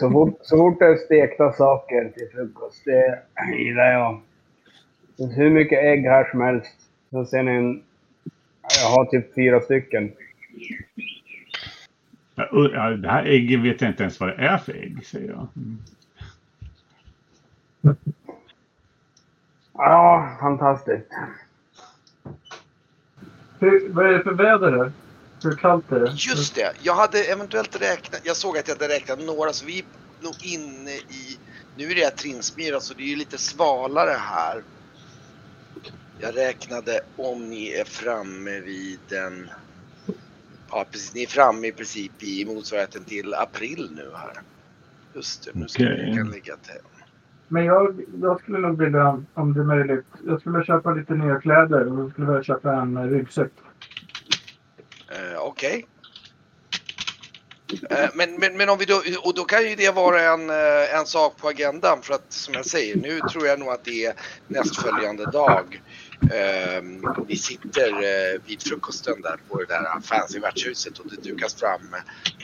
[0.00, 3.22] Så fort, så fort det är stekta saker till frukost, det
[3.58, 4.22] gillar jag.
[5.18, 6.76] Hur mycket ägg här som helst.
[7.10, 7.82] Så ser ni en...
[8.82, 10.12] Jag har typ fyra stycken.
[12.34, 15.48] Ja, det här äggen vet jag inte ens vad det är för ägg, säger jag.
[15.56, 15.78] Mm.
[19.72, 21.06] Ja, fantastiskt.
[23.58, 24.92] Hur, vad är det för väder där?
[25.42, 26.12] Hur kallt är det?
[26.12, 26.72] just det.
[26.82, 28.20] Jag hade eventuellt räknat.
[28.24, 29.84] Jag såg att jag hade räknat några så vi är
[30.20, 31.38] nog inne i.
[31.76, 34.62] Nu är det Trinsmyra så det är ju lite svalare här.
[36.18, 39.50] Jag räknade om ni är framme vid den.
[40.70, 44.42] Ja precis, ni är framme i princip i motsvarigheten till april nu här.
[45.14, 46.10] Just det, nu ska Okej.
[46.10, 46.80] vi kan lägga till.
[47.48, 51.40] Men jag, jag skulle nog vilja, om det är möjligt, jag skulle köpa lite nya
[51.40, 53.52] kläder och jag skulle vilja köpa en ryggsäck.
[55.08, 55.86] Eh, Okej.
[57.90, 60.98] Eh, men, men, men om vi då, och då kan ju det vara en, eh,
[60.98, 64.04] en sak på agendan för att som jag säger, nu tror jag nog att det
[64.04, 64.14] är
[64.46, 65.82] nästföljande dag.
[66.22, 66.82] Eh,
[67.26, 71.96] vi sitter eh, vid frukosten där på det där fancy värdshuset och det dukas fram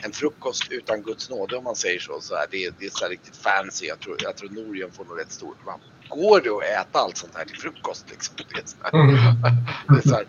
[0.03, 2.21] en frukost utan Guds nåde om man säger så.
[2.21, 3.85] så här, det, det är så riktigt fancy.
[3.85, 5.57] Jag tror, jag tror Norion får nog rätt stort.
[5.65, 5.79] Va?
[6.09, 8.05] Går det att äta allt sånt här till frukost?
[8.09, 8.35] Liksom?
[8.53, 9.15] Det är så här, Mm.
[9.87, 10.25] det är så här,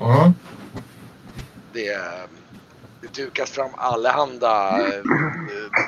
[0.00, 0.32] Mm.
[1.72, 1.98] det,
[3.00, 5.84] det dukas fram allehanda eh, eh,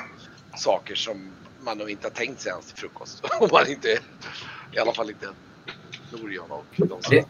[0.57, 3.23] saker som man nog inte har tänkt sig ens till frukost.
[3.39, 3.99] Om man inte,
[4.71, 5.27] i alla fall inte
[6.21, 6.99] Norion och de som...
[7.09, 7.25] Det-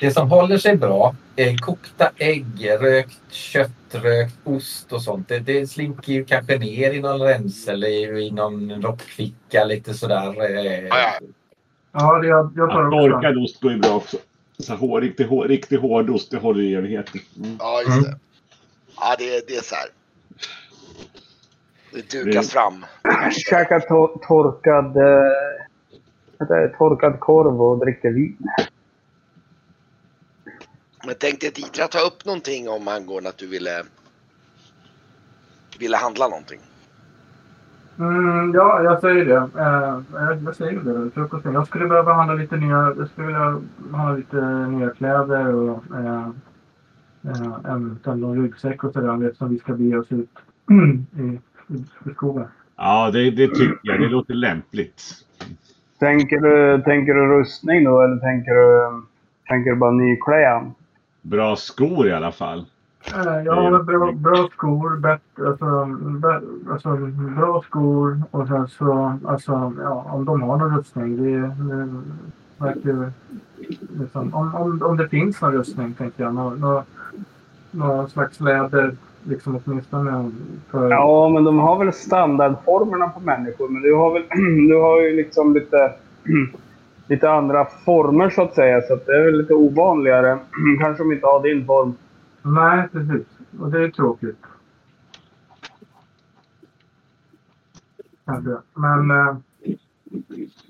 [0.00, 5.28] Det som håller sig bra är kokta ägg, rökt kött, rökt ost och sånt.
[5.28, 7.88] Det, det slinker ju kanske ner i någon räns eller
[8.18, 10.42] i någon rockficka lite sådär.
[10.56, 10.84] eh.
[10.86, 11.12] Ja, ja.
[11.92, 12.98] Ja, det, jag, jag tar också.
[13.10, 14.16] torkad ost går ju bra också.
[14.58, 17.20] Så hår, riktig, hår, riktig hård ost, det håller i evigheter.
[17.36, 17.56] Mm.
[17.58, 18.18] Ja, just det.
[18.96, 19.86] Ja, det, det är så här.
[21.92, 22.84] Det dukas fram.
[23.32, 24.96] Käkar to- torkad...
[26.40, 26.68] Vad det?
[26.68, 28.36] torkad korv och dricker vin.
[31.06, 33.82] Men tänkte Ditra ta upp någonting om angående att du ville,
[35.78, 36.60] ville handla någonting?
[37.98, 39.48] Mm, ja, jag säger det.
[39.60, 41.10] Eh, jag, jag säger det.
[41.10, 41.52] Frukosten.
[41.52, 43.60] Jag skulle behöva handla lite nya, jag skulle vilja
[43.92, 46.28] handla lite nya kläder och eh,
[47.24, 50.30] eh, en någon ryggsäck och sådär eftersom vi ska bege oss ut
[50.70, 50.74] i,
[51.22, 51.40] i,
[52.10, 52.46] i skogen.
[52.76, 54.00] Ja, det, det tycker jag.
[54.00, 55.26] Det låter lämpligt.
[56.00, 59.02] Tänker du, tänker du rustning då eller tänker du,
[59.48, 60.70] tänker du bara nykläm?
[61.22, 62.66] Bra skor i alla fall.
[63.14, 66.40] Eh, jag har bra, bra skor, bättre, alltså, bä,
[66.72, 66.96] alltså
[67.36, 71.16] bra skor och sen så, alltså, ja, om de har någon rustning.
[71.16, 71.88] Det, det
[72.58, 73.12] verkar
[74.00, 76.34] liksom, om, om, om det finns någon rustning tänker jag.
[76.34, 76.84] Nå, nå,
[77.70, 80.30] någon slags läder, liksom åtminstone
[80.70, 80.90] för...
[80.90, 83.68] Ja, men de har väl standardformerna på människor.
[83.68, 84.22] Men du har väl
[84.68, 85.92] du har ju liksom lite,
[87.06, 88.82] lite andra former så att säga.
[88.82, 90.38] Så att det är väl lite ovanligare.
[90.80, 91.94] Kanske de inte har din form.
[92.42, 93.26] Nej, precis.
[93.60, 94.38] Och det är tråkigt.
[98.26, 98.56] Kanske.
[98.74, 99.36] Men eh,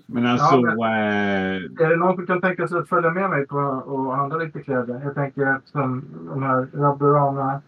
[0.06, 0.56] Men alltså...
[0.56, 4.16] Ja, eh, är det någon som kan tänka sig att följa med mig på och
[4.16, 5.00] handla lite kläder?
[5.04, 7.60] Jag tänker eftersom de här Rabburana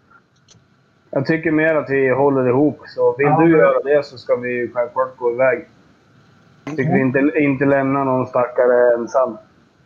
[1.14, 2.81] Jag tycker mer att vi håller ihop.
[2.87, 5.68] Så vill Ja, du göra det så ska vi ju självklart gå iväg.
[6.64, 9.37] Jag tycker vi inte, inte lämna någon stackare ensam.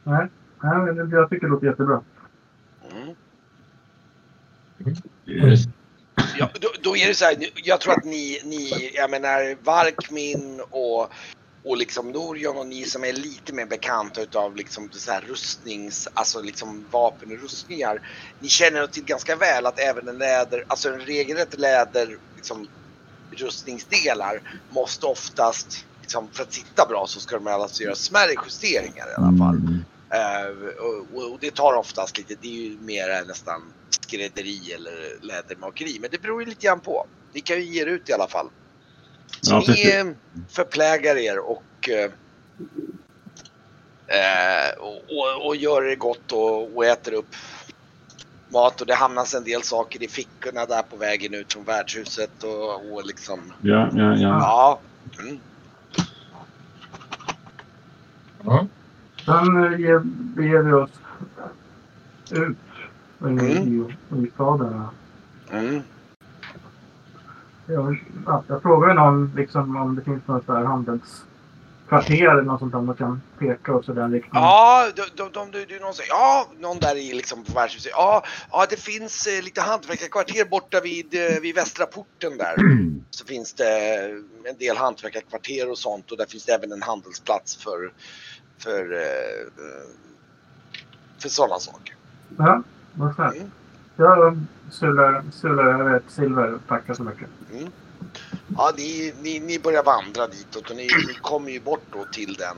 [0.04, 0.26] Nej,
[0.62, 2.00] nej jag tycker det låter jättebra.
[2.92, 3.08] Mm.
[5.42, 5.58] eh,
[6.38, 10.60] Ja, då, då är det så här, jag tror att ni, ni jag menar Varkmin
[10.70, 11.08] och,
[11.66, 16.08] och liksom Norion och ni som är lite mer bekanta utav liksom så här rustnings,
[16.14, 18.00] alltså liksom vapen och rustningar.
[18.40, 22.68] Ni känner till ganska väl att även en läder, alltså en regelrätt läder, liksom
[23.36, 29.06] rustningsdelar måste oftast, liksom, för att sitta bra så ska de alltså göra smärre justeringar
[29.10, 29.56] i alla fall.
[29.56, 29.84] mm.
[30.10, 30.50] Eh,
[31.14, 33.60] och, och det tar oftast lite, det är ju mer nästan
[34.00, 35.98] skrädderi eller lädermakeri.
[36.00, 37.06] Men det beror ju lite grann på.
[37.34, 38.50] Ni kan ju ge er ut i alla fall.
[39.40, 40.06] Så Ja, ni eh,
[40.48, 42.10] förplägar er och, eh,
[44.06, 47.34] eh, och, och, gör det gott och, och äter upp
[48.48, 52.42] mat och det hamnas en del saker i fickorna där på vägen ut från värdshuset
[52.44, 54.18] och, och liksom Ja, ja, ja.
[54.18, 54.80] ja.
[55.22, 55.38] Mm.
[58.44, 58.66] Ja.
[59.24, 60.00] Sen eh, ge-
[60.36, 60.90] beger vi oss
[62.30, 62.56] ut
[63.20, 63.48] i, Mm.
[63.50, 63.94] i,
[64.26, 64.84] i staden.
[65.50, 65.82] Mm.
[67.66, 72.72] Jag, ja, jag frågade någon liksom, om det finns något där handelskvarter eller något sånt
[72.72, 74.42] där man kan peka i den riktningen.
[74.48, 77.92] Ja, de, de, de, de, de, någon säger, ja, någon där i liksom på värdshuset.
[77.94, 82.56] Ja, ja, det finns eh, lite hantverkarkvarter borta vid, eh, vid västra porten där.
[83.10, 84.04] Så finns det
[84.44, 87.92] en del hantverkarkvarter och sånt och där finns det även en handelsplats för,
[88.58, 89.46] för, eh,
[91.18, 91.94] för sådana saker.
[92.38, 92.62] Ja,
[92.94, 93.36] vad snällt.
[93.36, 93.50] Mm.
[93.96, 96.58] Jag sular, sular över ett silver.
[96.68, 97.28] Tackar så mycket.
[97.52, 97.70] Mm.
[98.56, 102.34] Ja, ni, ni, ni börjar vandra ditåt och ni, ni kommer ju bort då till
[102.34, 102.56] den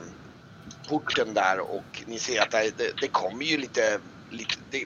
[0.89, 3.99] porten där och ni ser att det, det, det kommer ju lite,
[4.29, 4.85] lite det,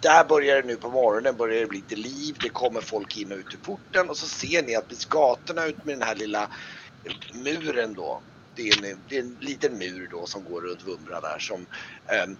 [0.00, 2.36] där börjar det nu på morgonen börjar det bli lite liv.
[2.42, 5.64] Det kommer folk in och ut ur porten och så ser ni att vid gatorna
[5.64, 6.48] ut med den här lilla
[7.32, 8.20] muren då.
[8.54, 11.66] Det är en, det är en liten mur då som går runt Vumra där som
[12.06, 12.30] eh,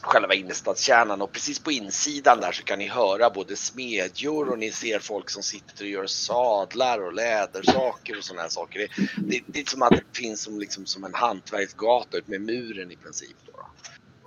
[0.00, 4.70] själva innerstadskärnan och precis på insidan där så kan ni höra både smedjor och ni
[4.70, 8.78] ser folk som sitter och gör sadlar och lädersaker och sådana här saker.
[8.78, 12.40] Det, det, det är som att det finns som, liksom, som en hantverksgata ut med
[12.40, 13.36] muren i princip.
[13.46, 13.66] Då, då,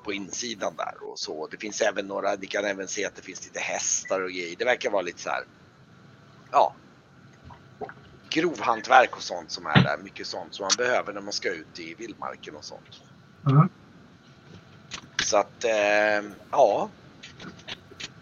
[0.03, 1.47] på insidan där och så.
[1.47, 4.55] Det finns även några, ni kan även se att det finns lite hästar och grejer.
[4.57, 5.43] Det verkar vara lite så här,
[6.51, 6.75] ja,
[8.29, 9.97] grovhantverk och sånt som är där.
[10.03, 13.01] Mycket sånt som man behöver när man ska ut i vildmarken och sånt.
[13.49, 13.69] Mm.
[15.29, 16.89] Så att, eh, ja.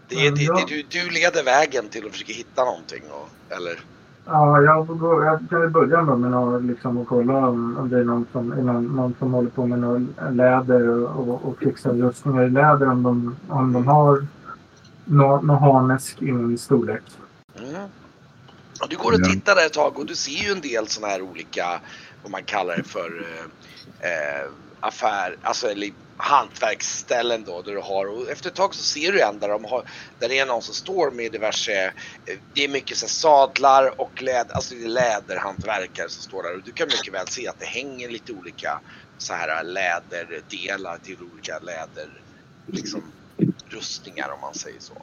[0.08, 3.02] Det, det, det, du, du leder vägen till att försöka hitta någonting.
[3.10, 3.80] Och, eller?
[4.24, 7.76] Ja, jag, får gå, jag kan ju börja med, med något, liksom, och kolla om,
[7.78, 11.44] om det är någon som, är någon, någon som håller på med läder och, och,
[11.44, 12.88] och fixar rustningar i läder.
[12.88, 14.26] Om de, om de har
[15.04, 17.02] någon nå harnesk i min storlek.
[17.58, 17.82] Mm.
[18.82, 21.12] Och du går och tittar där ett tag och du ser ju en del sådana
[21.12, 21.80] här olika,
[22.22, 23.44] vad man kallar det för, eh,
[24.10, 29.12] eh, affär, alltså eller hantverksställen då där du har och efter ett tag så ser
[29.12, 29.84] du en där de har,
[30.20, 34.00] där det är någon som står med diverse, eh, det är mycket så här sadlar
[34.00, 37.48] och läder, alltså det är läderhantverkare som står där och du kan mycket väl se
[37.48, 38.80] att det hänger lite olika
[39.18, 42.22] så här läderdelar till olika läder,
[42.72, 43.12] liksom
[43.70, 44.94] rustningar om man säger så.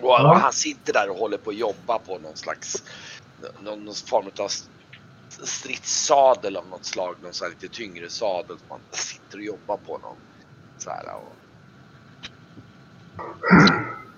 [0.00, 0.38] Och Ja.
[0.42, 2.76] han sitter där och håller på att jobba på någon slags
[3.60, 4.48] någon, någon form av
[5.44, 7.14] stridssadel av något slag.
[7.22, 9.98] Någon så här lite tyngre sadel som man sitter och jobbar på.
[9.98, 10.16] Någon,
[10.78, 11.36] så här, och,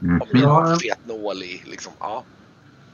[0.03, 0.21] Mm.
[0.21, 0.49] och med Ja.
[0.69, 1.63] någon fet nål i.
[1.65, 2.25] Liksom, ja.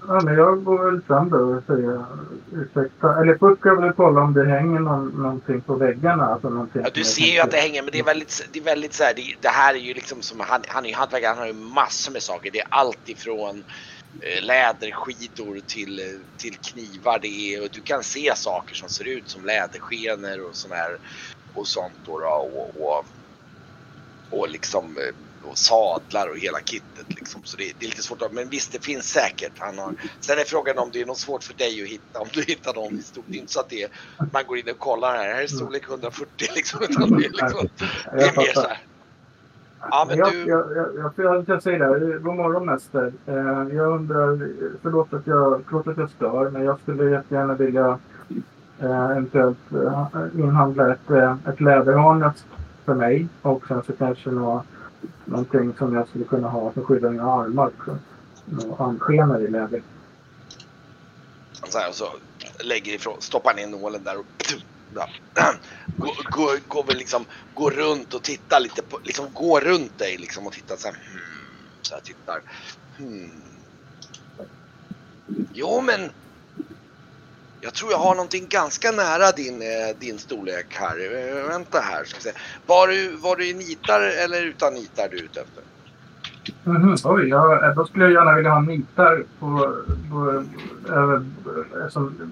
[0.08, 2.04] Ja, men jag går väl fram då och säger
[2.52, 3.20] ursäkta.
[3.20, 6.26] Eller först ska jag väl kolla om det hänger någon, någonting på väggarna.
[6.26, 8.62] Alltså någonting Ja, du ser ju att det hänger, men det är väldigt, det är
[8.64, 11.28] väldigt så här, det, det här är ju liksom som, han, han är ju hantverkare,
[11.28, 12.50] han har ju massor med saker.
[12.50, 13.64] Det är allt ifrån
[14.40, 17.18] läderskidor till, eh, till knivar.
[17.18, 20.98] Det är, och du kan se saker som ser ut som läderskenor och sån här
[21.54, 23.06] och sånt då, och, och,
[24.30, 27.44] och liksom eh, och sadlar och hela kittet liksom.
[27.44, 29.58] Så det, det är lite svårt att, men visst det finns säkert.
[29.58, 32.28] Han har, sen är frågan om det är något svårt för dig att hitta, om
[32.32, 33.24] du hittar någon i stort.
[33.28, 33.90] Det är inte så att det är,
[34.32, 36.82] man går in och kollar här, här är storlek 140 liksom.
[36.82, 37.68] Utan det är liksom,
[38.18, 38.89] det är mer så här.
[39.80, 42.18] Ja men jag, du, jag, jag, jag, jag, säger det.
[42.18, 43.12] God morgon mäster.
[43.26, 44.48] Eh, jag undrar,
[44.82, 47.98] förlåt att jag, förlåt att jag stör, men jag skulle jättegärna vilja
[48.78, 52.44] eh, eventuellt eh, inhandla ett, eh, ett läderharnesk
[52.84, 53.28] för mig.
[53.42, 54.62] Och sen så kanske nå,
[55.24, 57.98] någonting som jag skulle kunna ha som skyddar mina armar också.
[58.78, 59.82] Handskenor i läder.
[61.68, 62.04] så här, och så
[62.64, 64.26] lägger ifrån, stoppar ner nålen där och
[66.30, 67.24] går, går väl liksom,
[67.54, 70.94] går runt och tittar lite på, liksom går runt dig liksom och tittar så här,
[70.94, 71.20] hmm,
[71.82, 72.40] så här tittar.
[72.98, 73.30] Hmm.
[75.52, 76.10] Jo men
[77.60, 80.96] jag tror jag har någonting ganska nära din, eh, din storlek här.
[80.96, 82.32] Eh, vänta här ska vi se.
[82.66, 85.62] Var du, var du i nitar eller utan nitar du är ute efter?
[86.64, 89.76] Mhm, Oj, ja, då skulle jag gärna vilja ha nitar på,
[90.10, 90.44] på,
[90.92, 91.24] över,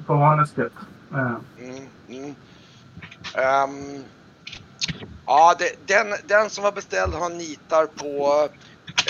[0.06, 0.72] på harnesket.
[1.12, 2.34] Eh, Mm, mm.
[3.36, 4.04] Um,
[5.26, 8.48] ja, det, den, den som var beställd har nitar på,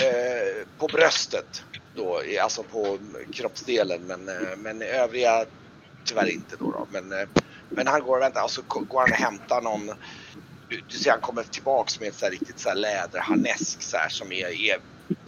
[0.01, 1.63] eh, på bröstet.
[1.95, 2.99] Då, alltså på
[3.33, 4.01] kroppsdelen.
[4.01, 5.45] Men, eh, men övriga
[6.05, 6.71] tyvärr inte då.
[6.71, 6.87] då.
[6.91, 7.27] Men, eh,
[7.69, 9.87] men han går och väntar och så alltså, går han och hämtar någon.
[10.69, 13.97] Du, du ser han kommer tillbaks med ett så här riktigt så här läderharnesk så
[13.97, 14.79] här som är, är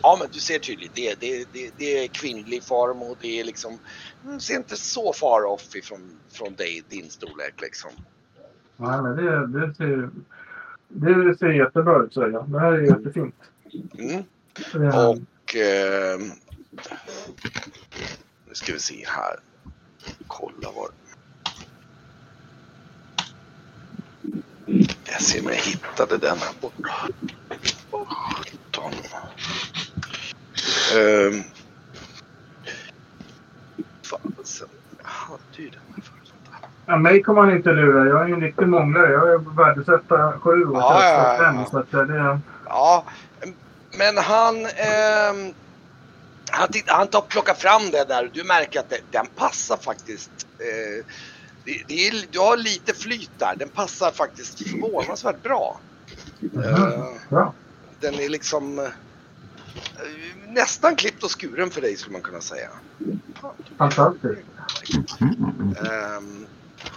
[0.02, 3.44] Ja men du ser tydligt, det, det, det, det är kvinnlig form och det är
[3.44, 3.80] liksom,
[4.24, 7.92] mm, ser inte så far off ifrån från dig, din storlek liksom.
[8.82, 10.10] Nej, men det, det ser
[10.88, 12.50] Det ser jättebra ut säger jag.
[12.50, 13.36] Det här är jättefint.
[13.98, 14.24] Mm.
[14.74, 15.56] Eh, Och...
[15.56, 16.20] Eh,
[18.48, 19.40] nu ska vi se här.
[20.28, 20.90] Kolla var...
[25.06, 26.94] Jag ser om jag hittade den här borta.
[27.92, 28.92] Åh, sjutton.
[30.98, 31.42] Ehm.
[34.04, 34.68] Fasen.
[34.98, 36.11] Jag hade ju den här.
[36.86, 38.10] Ja, mig kommer han inte lura.
[38.10, 39.12] Jag är ju en riktig månglare.
[39.12, 41.66] Jag är värdesätta sju och Ja, ja, ja.
[41.72, 43.06] Så att det, Ja,
[43.98, 44.56] men han...
[44.66, 45.54] ehm,
[46.52, 50.32] han, han tar plockar fram det där och du märker att det, den passar faktiskt.
[50.60, 51.06] Eh,
[51.66, 53.56] det, det är, du har lite flyt där.
[53.56, 55.80] Den passar faktiskt förvånansvärt bra.
[56.42, 57.54] Eh, bra.
[58.00, 58.86] den är liksom eh,
[60.48, 62.70] nästan klippt och skuren för dig skulle man kunna säga.
[63.78, 64.40] Fantastiskt.
[65.86, 66.46] Ehm,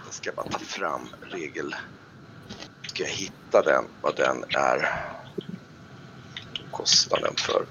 [0.05, 1.75] jag ska bara ta fram regel.
[2.89, 4.89] Ska jag hitta den, vad den är.
[6.71, 7.67] Kostnaden för.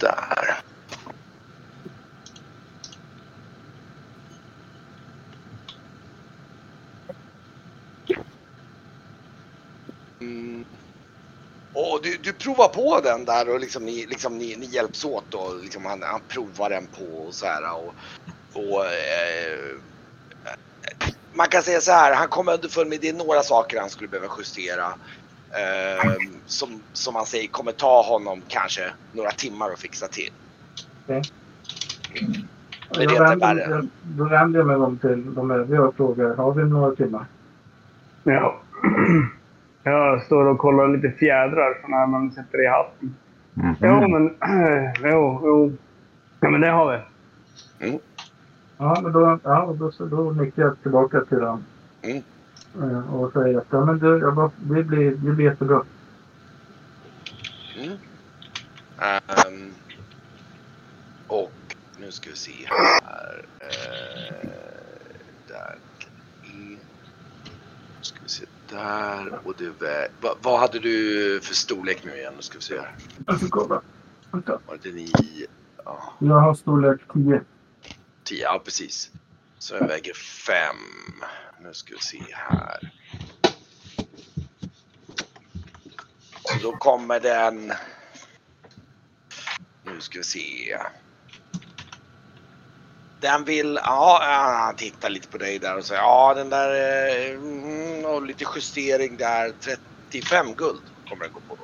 [0.00, 0.62] Där.
[10.20, 10.64] Mm.
[12.48, 16.02] Provar på den där och liksom ni, liksom ni, ni hjälps åt och liksom han,
[16.02, 17.94] han provar den på och så här och,
[18.52, 19.76] och eh,
[21.34, 24.08] man kan säga så här, han kommer underfund med det är några saker han skulle
[24.08, 24.86] behöva justera.
[25.50, 26.12] Eh,
[26.46, 28.82] som, som han säger kommer ta honom kanske
[29.12, 30.32] några timmar att fixa till.
[31.04, 31.22] Okej.
[32.90, 33.70] Men det är inte vänder, värre.
[33.70, 36.34] jag, då vänder jag mig om till de övriga och frågar.
[36.34, 37.26] Har vi några timmar?
[38.24, 38.60] Ja.
[39.82, 43.14] Jag står och kollar lite fjädrar så när man sätter i hatten.
[43.54, 43.74] Mhm.
[43.80, 44.34] Jo, men...
[45.12, 45.76] Jo, jo.
[46.40, 46.92] Ja, men det har
[47.78, 48.00] vi.
[48.78, 51.64] Ja, men då, ja, då, så- då nickar jag tillbaka till dem.
[52.02, 52.22] Mm.
[52.80, 55.82] Eh, Och säger att ja, men du, jag bara, det, blir, det blir jättebra.
[57.78, 57.98] Mm.
[59.00, 59.70] Ehm,
[61.26, 61.52] och
[62.00, 63.44] nu ska vi se här.
[63.60, 64.48] Uh,
[65.48, 65.76] där.
[66.52, 66.70] Mm.
[67.96, 72.16] Nu ska vi se där och det var, vad, vad hade du för storlek nu
[72.16, 72.32] igen?
[72.36, 72.94] Nu ska vi se här.
[73.26, 73.82] Jag ska kolla.
[74.30, 74.60] Vänta.
[74.66, 75.12] Var det ni?
[75.84, 77.42] Ja, Jag har storlek 10.
[78.24, 79.10] 10, ja precis.
[79.58, 80.76] Så jag väger 5.
[81.62, 82.92] Nu ska vi se här.
[86.42, 87.72] Och då kommer den...
[89.84, 90.78] Nu ska vi se.
[93.20, 94.20] Den vill, ja,
[94.66, 98.44] han tittar lite på dig där och säger ja den där, eh, mm, och lite
[98.54, 99.52] justering där,
[100.10, 101.62] 35 guld kommer den gå på då.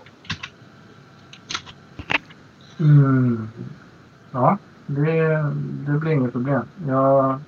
[2.85, 3.49] Mm.
[4.33, 5.53] Ja, det,
[5.87, 6.69] det blir inget problem.
[6.89, 7.41] Jag,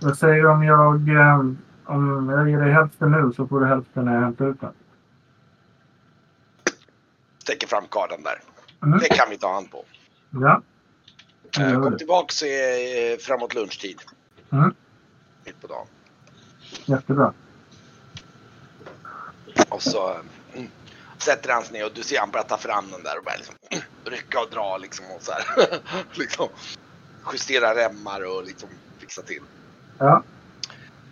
[0.00, 1.40] jag säger om jag, eh,
[1.84, 4.72] om jag ger dig hälften nu så får du hälften när jag hämtar ut den.
[7.38, 8.40] Sträcker fram kardan där.
[8.82, 8.98] Mm.
[8.98, 9.84] Det kan vi ta hand på.
[10.30, 10.62] Ja.
[11.56, 14.00] Jag Eh, gör Kom tillbaks eh, framåt lunchtid.
[14.52, 14.74] Mm.
[15.44, 15.86] Mitt på dagen.
[16.84, 17.32] Jättebra.
[19.68, 20.16] Och så
[20.54, 20.68] mm,
[21.18, 23.38] sätter han sig ner och du ser han börjar ta fram den där och börjar
[23.38, 23.54] liksom,
[24.04, 25.80] rycka och dra liksom och så här.
[26.12, 26.48] liksom,
[27.32, 29.42] justera remmar och liksom fixa till.
[29.98, 30.22] Ja.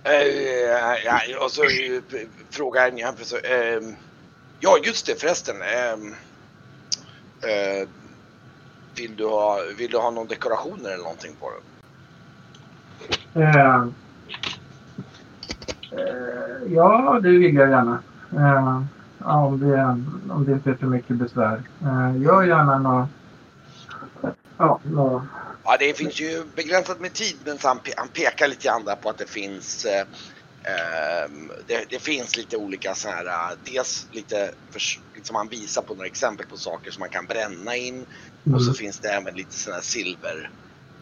[0.04, 2.02] Eh, ja, och så eh,
[2.50, 3.16] frågar han.
[3.22, 3.80] Så, eh,
[4.60, 5.62] ja, just det förresten.
[5.62, 5.92] Eh,
[7.50, 7.88] eh,
[8.96, 11.62] vill, du ha, vill du ha någon dekorationer eller någonting på den?
[13.42, 13.82] Eh,
[15.98, 18.02] eh, ja, det vill jag gärna.
[18.30, 18.84] Ja,
[19.46, 19.82] om, det,
[20.32, 21.62] om det inte är för mycket besvär.
[22.18, 23.08] Gör gärna något...
[24.58, 25.26] Ja, nå
[25.64, 28.96] Ja, det finns ju begränsat med tid men han, pe- han pekar lite grann där
[28.96, 30.06] på att det finns eh,
[30.72, 35.94] ehm, det, det finns lite olika så här, dels lite, förs- liksom han visar på
[35.94, 38.06] några exempel på saker som man kan bränna in
[38.54, 40.50] och så finns det även lite sådana här silver,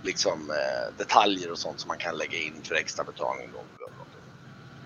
[0.02, 3.48] liksom eh, detaljer och sånt som man kan lägga in för extra betalning.
[3.52, 3.60] Då.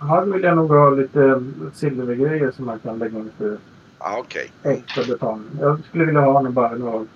[0.07, 1.43] Här vill jag nog ha lite
[1.75, 3.59] silvergrejer som man kan lägga in för
[3.99, 4.51] Ja, okej.
[4.63, 5.51] extra betalning.
[5.61, 7.09] Jag skulle vilja ha bara något,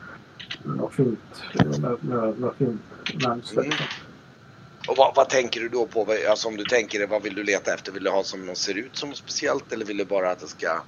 [0.64, 1.18] något fint.
[1.54, 2.80] Något, något, något fint
[3.26, 3.62] mönster.
[3.62, 3.72] Mm.
[4.88, 6.06] Och vad, vad tänker du då på?
[6.30, 7.92] Alltså om du tänker det, vad vill du leta efter?
[7.92, 10.46] Vill du ha som något ser ut som speciellt eller vill du bara att det
[10.46, 10.80] ska...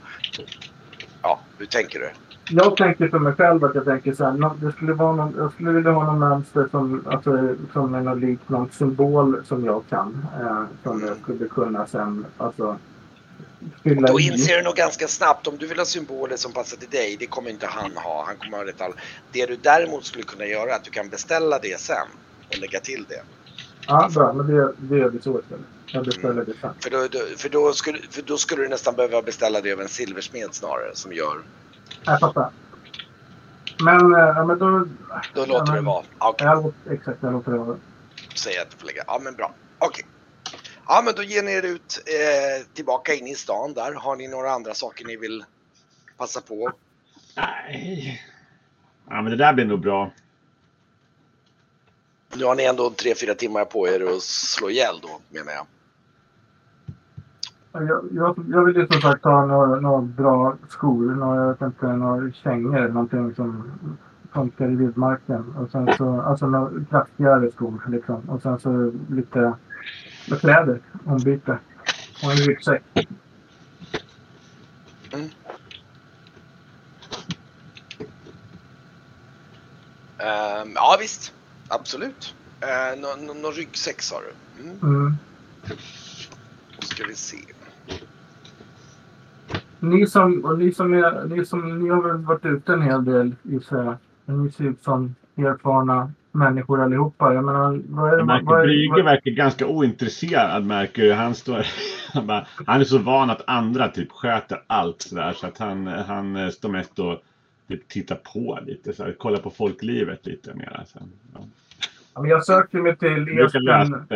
[1.23, 2.11] Ja, hur tänker du?
[2.53, 4.65] Jag tänker för mig själv att jag tänker så här.
[4.67, 8.71] Det skulle vara någon, jag skulle vilja ha någon mönster som, alltså, som är någon
[8.73, 10.27] symbol som jag kan.
[10.41, 12.79] Eh, som jag skulle kunna sen, alltså
[13.83, 16.89] fylla Då inser du nog ganska snabbt om du vill ha symboler som passar till
[16.89, 18.25] dig, det kommer inte han ha.
[18.27, 18.93] Han kommer ha all...
[19.33, 21.97] Det du däremot skulle kunna göra är att du kan beställa det sen
[22.49, 23.23] och lägga till det.
[23.87, 24.33] Ja, bra.
[24.33, 25.65] Men det, det gör vi så istället.
[25.87, 26.75] Jag beställer det sen.
[26.81, 29.81] För då, då, för, då skulle, för då skulle du nästan behöva beställa det av
[29.81, 31.43] en silversmed snarare som gör...
[32.05, 32.51] Jag fattar.
[33.85, 34.87] Men, eh, ja, men då...
[35.35, 36.05] Då låter ja, det vara.
[36.19, 37.77] Okej, Jag exakt, jag låter det vara.
[38.35, 39.03] säger att du får lägga.
[39.07, 39.55] Ja men bra.
[39.79, 40.07] Okej.
[40.87, 43.93] Ja men då ger ni er ut eh, tillbaka in i stan där.
[43.95, 45.45] Har ni några andra saker ni vill
[46.17, 46.73] passa på?
[47.37, 48.23] Nej.
[49.09, 50.11] Ja, men det där blir nog bra.
[52.37, 55.67] Nu har ni ändå tre fyra timmar på er att slå ihjäl då menar jag.
[57.73, 61.15] Jag, jag, jag vill ju som sagt ha några, några bra skor.
[61.15, 63.73] Några, jag inte, några kängor eller någonting som
[64.33, 65.55] funkar i vildmarken.
[65.57, 68.31] Och sen så, alltså några kraftigare skor liksom.
[68.31, 69.55] Och sen så lite
[70.41, 71.59] kläder, ombyte.
[72.23, 72.83] Och en ryggsäck.
[80.19, 81.35] Ehm, ja visst,
[81.71, 82.35] absolut.
[82.63, 84.63] Uh, Någon nå, nå ryggsäck sa du?
[84.63, 84.79] Mm.
[84.83, 85.15] Mm.
[86.81, 87.37] Då ska vi se.
[89.81, 93.05] Ni som, och ni som är, ni som, ni har väl varit ute en hel
[93.05, 93.97] del gissar jag.
[94.37, 97.35] Ni ser ut som erfarna människor allihopa.
[97.35, 101.13] Jag menar, vad är Jag märker, vad är- Brügge vad- verkar ganska ointresserad märker du.
[101.13, 101.67] Han, står,
[102.13, 105.87] han, bara, han är så van att andra typ sköter allt sådär så att han,
[105.87, 107.23] han eh, står mest och
[107.71, 110.85] typ tittar på lite så här, kollar på folklivet lite mer.
[110.87, 111.41] Sen, ja.
[112.15, 114.07] Ja, men Jag söker mig till Esbjörn.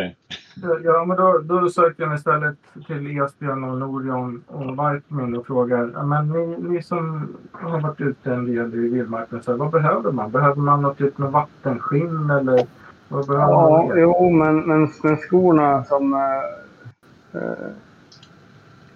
[0.84, 5.46] Ja, men då, då söker jag mig istället till Esbjörn och Norion och Varkmin och
[5.46, 6.05] frågar.
[6.05, 10.12] Men ni, ni som har varit ute en del i vildmarken, så här, vad behöver
[10.12, 10.30] man?
[10.30, 12.66] Behöver man något typ med vattenskinn eller
[13.09, 17.68] vad behöver Ja, man jo, men, men, men skorna som, eh, eh,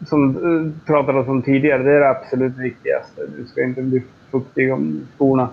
[0.06, 3.26] som eh, pratades om tidigare, det är det absolut viktigaste.
[3.36, 5.48] Du ska inte bli fuktig om skorna.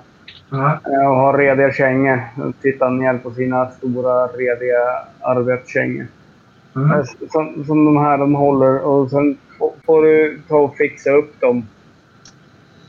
[0.52, 2.20] Eh, Och ha rediga kängor.
[2.62, 4.80] Titta ner på sina stora rediga
[5.22, 6.06] arbetskängor.
[6.76, 6.92] mm.
[6.92, 11.10] Eh, Som, som de här de håller och sen få- får du ta och fixa
[11.12, 11.68] upp dem.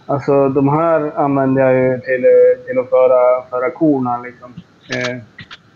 [0.06, 4.54] Alltså de här använder jag ju till, eh, till att föra, föra korna liksom.
[4.94, 5.16] Eh,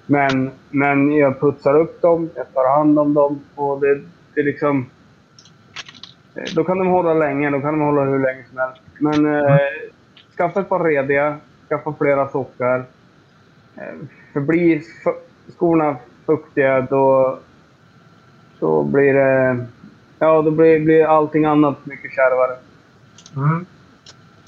[0.07, 3.95] men, men jag putsar upp dem, jag tar hand om dem och det,
[4.35, 4.87] det är liksom...
[6.55, 8.81] Då kan de hålla länge, då kan de hålla hur länge som helst.
[8.99, 9.57] Men eh,
[10.41, 11.37] skaffa ett par rediga,
[11.69, 12.85] skaffa flera sockar.
[13.77, 13.95] Eh,
[14.33, 17.39] förblir fu- skorna fuktiga då,
[18.61, 19.67] då blir det...
[20.19, 22.57] Ja, då blir, blir allting annat mycket kärvare.
[23.37, 23.67] Mm.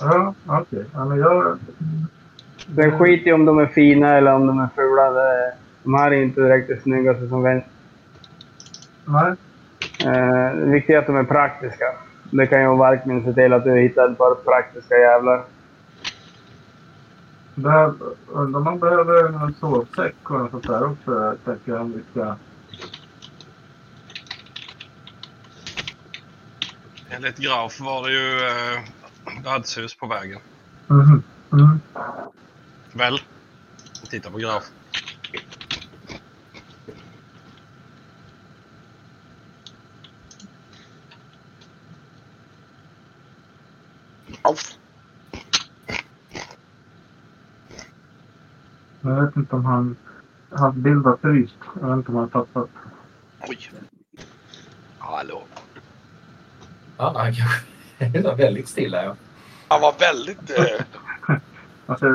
[0.01, 0.85] Ja, okej.
[0.95, 1.59] Ja, men jag...
[2.77, 5.11] Sen skit i om de är fina eller om de är fula.
[5.83, 7.65] De här är inte direkt det snyggaste som finns.
[9.05, 9.33] Nej.
[10.07, 11.85] Eh, det viktiga är att de är praktiska.
[12.31, 15.43] Det kan ju verkligen se till att du hittar ett par praktiska jävlar.
[17.57, 21.11] Undrar om man behöver en sovsäck och något sånt där också.
[21.13, 22.37] Jag tänker om vi ska...
[27.11, 28.81] Enligt Graf var det ju eh,
[29.45, 30.41] värdshus på vägen.
[30.87, 31.23] Mhm.
[31.53, 31.81] Mm.
[32.95, 33.19] Väl?
[34.11, 34.65] Titta på Graf.
[49.03, 49.97] Men Jag vet inte om han...
[50.51, 51.55] Hans bild var fryst.
[51.81, 52.69] Jag vet inte om han har tappat.
[53.49, 53.71] Oj.
[54.99, 55.43] Hallå.
[56.99, 57.33] Ja, han
[57.99, 59.05] kanske- var väldigt stilla.
[59.05, 59.17] Ja.
[59.69, 60.51] Han var väldigt...
[60.59, 61.37] Eh,
[61.87, 62.07] Alltså...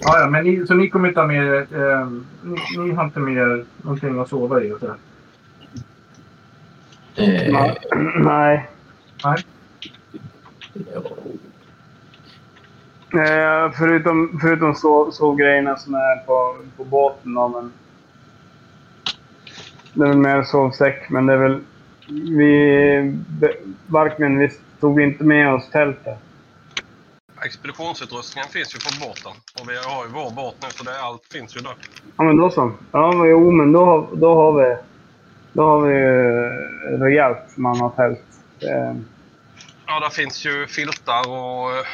[0.00, 2.08] Ja, ja, men ni, så ni kommer inte ha med eh,
[2.42, 4.96] ni, ni har inte med er någonting att sova i och sådär?
[7.14, 8.68] Eh, Nej.
[9.24, 9.46] Nej?
[13.14, 17.34] Eh, förutom förutom så, så grejerna som är på, på båten.
[17.34, 17.72] Då, men
[19.94, 21.60] det är väl mer sovsäck, men det är väl...
[22.08, 23.16] Vi...
[23.86, 24.50] Varkmen, vi
[24.80, 26.18] tog inte med oss tältet.
[27.44, 29.32] Expeditionsutrustningen finns ju på båten.
[29.60, 31.74] Och vi har ju vår båt nu så det, allt finns ju där.
[32.16, 32.72] Ja, men då så.
[32.92, 34.76] Ja, men jo, men då, har- då har vi...
[35.52, 38.20] Då har vi eh, rejält mannatält.
[38.62, 38.96] Eh,
[39.90, 41.84] Ja, där finns ju filtar och eh,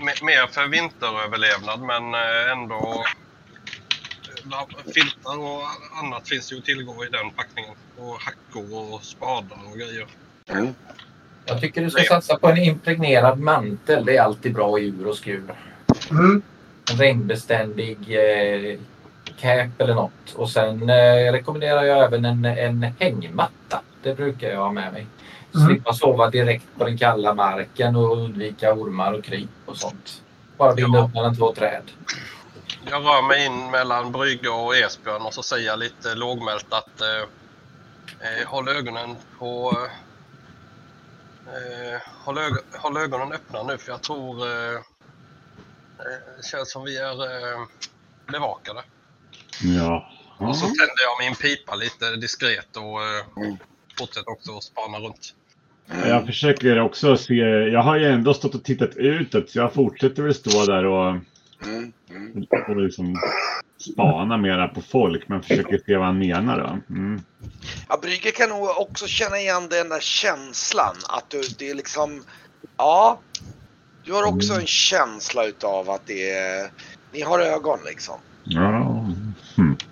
[0.00, 3.04] mer för vinteröverlevnad men eh, ändå
[4.52, 5.62] eh, filtar och
[6.02, 7.74] annat finns ju att tillgå i den packningen.
[7.96, 10.06] Och hackor och spadar och grejer.
[10.50, 10.74] mm.
[11.44, 14.04] Jag tycker du ska satsa på en impregnerad mantel.
[14.04, 15.54] Det är alltid bra i ur och skur.
[16.10, 16.42] Mm.
[16.90, 18.78] En regnbeständig eh,
[19.40, 20.34] cap eller något.
[20.34, 23.82] Och sen eh, rekommenderar jag även en, en hängmatta.
[24.02, 25.06] Det brukar jag ha med mig.
[25.54, 25.66] Mm.
[25.66, 30.22] Slippa sova direkt på den kalla marken och undvika ormar och kryp och sånt.
[30.56, 31.04] Bara binda Ja.
[31.04, 31.82] upp mellan två träd.
[32.90, 37.00] Jag rör mig in mellan Brygge och Esbjörn och så säger jag lite lågmält att
[37.00, 37.20] eh,
[38.28, 39.76] eh, håll ögonen på...
[41.46, 44.80] Eh, håll, ög håll ögonen öppna nu för jag tror eh, eh,
[46.36, 47.60] det känns som vi är eh,
[48.32, 48.82] bevakade.
[49.62, 50.10] Ja.
[50.38, 53.24] Och så tänder jag min pipa lite diskret och eh,
[54.00, 54.06] Mm.
[54.06, 55.34] fortsätter också att spana runt.
[56.06, 57.34] Jag försöker också se.
[57.72, 61.16] Jag har ju ändå stått och tittat utåt så jag fortsätter väl stå där och,
[61.64, 61.92] Mm.
[62.10, 62.46] Mm.
[62.68, 63.16] och liksom
[63.92, 66.94] spana mera på folk men försöker se vad han menar då.
[66.94, 67.20] Mm.
[67.88, 72.24] Ja, Brygge kan nog också känna igen den där känslan att du, det är liksom,
[72.76, 73.20] ja,
[74.04, 76.70] du har också en känsla utav att det är,
[77.12, 78.14] ni har ögon liksom.
[78.44, 78.68] Ja.
[78.68, 79.34] Mm.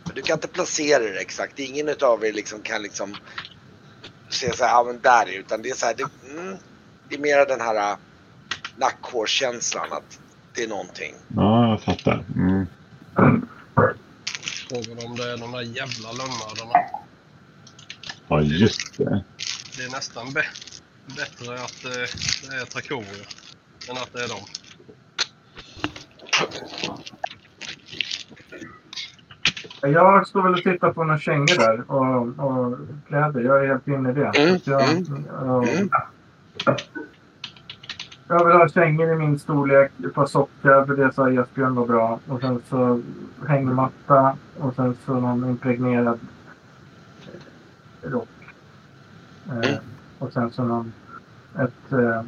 [0.05, 1.59] Men Du kan inte placera det exakt.
[1.59, 3.17] Ingen utav er liksom kan liksom
[4.29, 5.35] se så här, ja men där är det.
[5.35, 6.57] Utan det är så här, det, mm,
[7.09, 7.99] det är mera den här äh,
[8.77, 10.19] nackhårskänslan att
[10.55, 11.15] det är någonting.
[11.37, 12.25] ja, jag fattar.
[12.35, 12.67] Mm.
[14.69, 16.73] Frågan om det är de där jävla lönnmördarna.
[18.29, 19.25] Ja, just det.
[19.77, 20.45] Det är nästan bä
[21.07, 21.91] bättre att eh,
[22.49, 23.27] det är trakorier
[23.91, 24.41] än att det är dem.
[29.83, 33.41] Jag står väl och tittar på några kängor där och, och kläder.
[33.41, 34.27] Jag är helt inne i det.
[34.27, 35.89] Mm, jag, mm, jag, mm.
[38.29, 42.19] jag vill ha kängor i min storlek, ett par sockkläder, det sa Esbjörn var bra.
[42.29, 43.03] Och sen så
[43.47, 46.19] hängmatta och sen så någon impregnerad
[48.03, 48.29] rock.
[49.49, 49.75] Eh, Mm.
[50.19, 50.93] och sen så någon,
[51.59, 52.23] ett eh,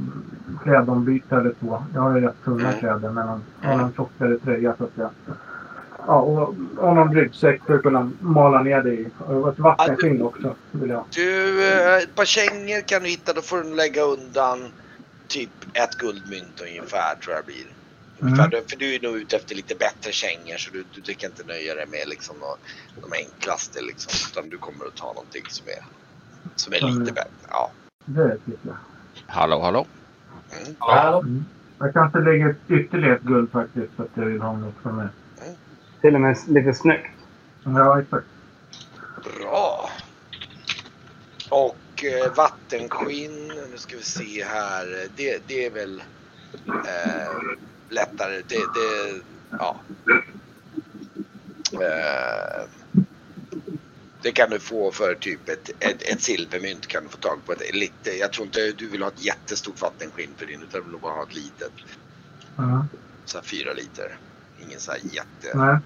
[0.62, 1.82] klädombyte eller två.
[1.94, 2.80] Jag har ju rätt tunna Mm.
[2.80, 3.28] kläder men
[3.62, 5.10] har någon tjockare tröja så att jag
[6.08, 9.08] Ja, och, och någon ryggsäck för att kunna mala ner det i.
[9.26, 11.04] Och ett vattenskinn också vill jag.
[11.14, 13.32] Du, eh, ett par kängor kan du hitta.
[13.32, 14.58] Då får du lägga undan
[15.26, 17.66] typ ett guldmynt ungefär tror jag blir.
[18.18, 18.64] Ungefär, Mm.
[18.68, 21.74] För du är nog ute efter lite bättre kängor så du, du tänker inte nöja
[21.74, 22.56] dig med liksom de,
[23.00, 24.12] de enklaste liksom.
[24.32, 25.84] Utan du kommer att ta någonting som är,
[26.56, 26.98] som är Mm.
[27.00, 27.30] lite bättre.
[27.50, 27.70] Ja.
[28.04, 28.76] Det tycker jag.
[29.26, 29.86] Hallå, hallå.
[30.62, 30.74] Mm.
[30.78, 31.20] Hallå?
[31.20, 31.44] Mm.
[31.78, 35.08] Jag kanske lägger ytterligare ett guld faktiskt för att jag vill ha något som är...
[36.00, 37.10] Till och med lite snyggt.
[37.64, 38.26] Ja, exakt.
[39.24, 39.90] Bra.
[41.50, 45.08] Och eh, vattenskinn, nu ska vi se här.
[45.16, 46.02] Det, det är väl
[46.66, 47.32] eh,
[47.88, 48.42] lättare.
[48.48, 49.20] Det, det,
[49.50, 49.80] ja.
[51.72, 52.64] Eh,
[54.22, 57.52] det kan du få för typ ett, ett, ett silvermynt kan du få tag på.
[57.52, 60.90] Ett, lite, jag tror inte du vill ha ett jättestort vattenskinn för din utan du
[60.90, 61.72] vill bara ha ett litet.
[62.56, 62.86] Ja.
[63.24, 64.18] Så här fyra liter.
[64.58, 65.58] Ingen så här jätte...
[65.58, 65.78] Nej.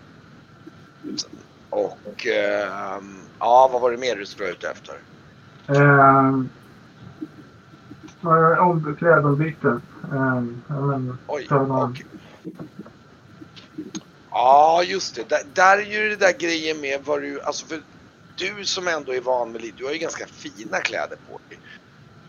[1.71, 4.95] Och ehm, ja, vad var det mer du vara ute efter?
[8.21, 9.83] Vad- om klädombyten.
[10.03, 12.07] Ja, men, Oj, okej.
[14.31, 15.29] Ja, just det.
[15.29, 17.83] Där, där är ju det där grejen med vad du, alltså för
[18.35, 21.59] du som ändå är van med lite, du har ju ganska fina kläder på dig.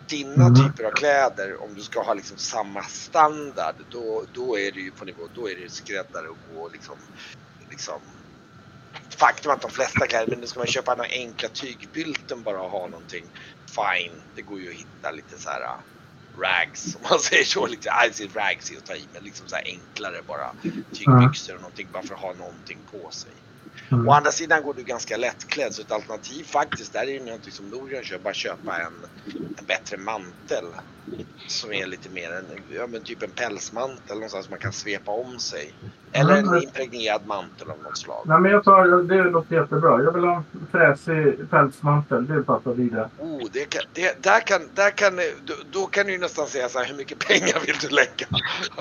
[0.10, 0.56] Dina Mm.
[0.56, 4.92] typer av kläder, om du ska ha liksom samma standard, då, då är det ju
[4.92, 7.00] på nivå, då är det skräddare och gå liksom,
[7.70, 8.02] liksom
[9.20, 12.72] Faktum att de flesta kläder, men nu ska man köpa några enkla tygbylten bara och
[12.72, 13.32] ha någonting,
[13.76, 14.24] fine.
[14.36, 15.62] Det går ju att hitta lite så här
[16.42, 17.68] rags, om man säger så.
[17.68, 20.56] Lite, I see rags är att ta i, men liksom så enklare bara
[20.98, 23.34] tygbyxor och någonting bara för att ha någonting på sig.
[23.92, 24.08] Mm.
[24.10, 27.52] Å andra sidan går du ganska lättklädd så ett alternativ faktiskt, där är ju någonting
[27.52, 28.94] som Norian kör, bara köpa en,
[29.58, 30.66] en bättre mantel.
[31.48, 35.40] Som är lite mer en, ja men typ en pälsmantel någonstans man kan svepa om
[35.40, 35.74] sig.
[36.12, 36.64] Eller en Mm.
[36.64, 38.24] impregnerad mantel av något slag.
[38.28, 40.04] Nej, men jag tar, det låter jättebra.
[40.04, 42.28] Jag vill ha en fräsig pälsmantel.
[42.28, 43.10] Det passar vidare.
[43.20, 45.16] Oh, det kan, det, där kan, där kan,
[45.46, 48.28] då, då kan du ju nästan säga så här, hur mycket pengar vill du lägga?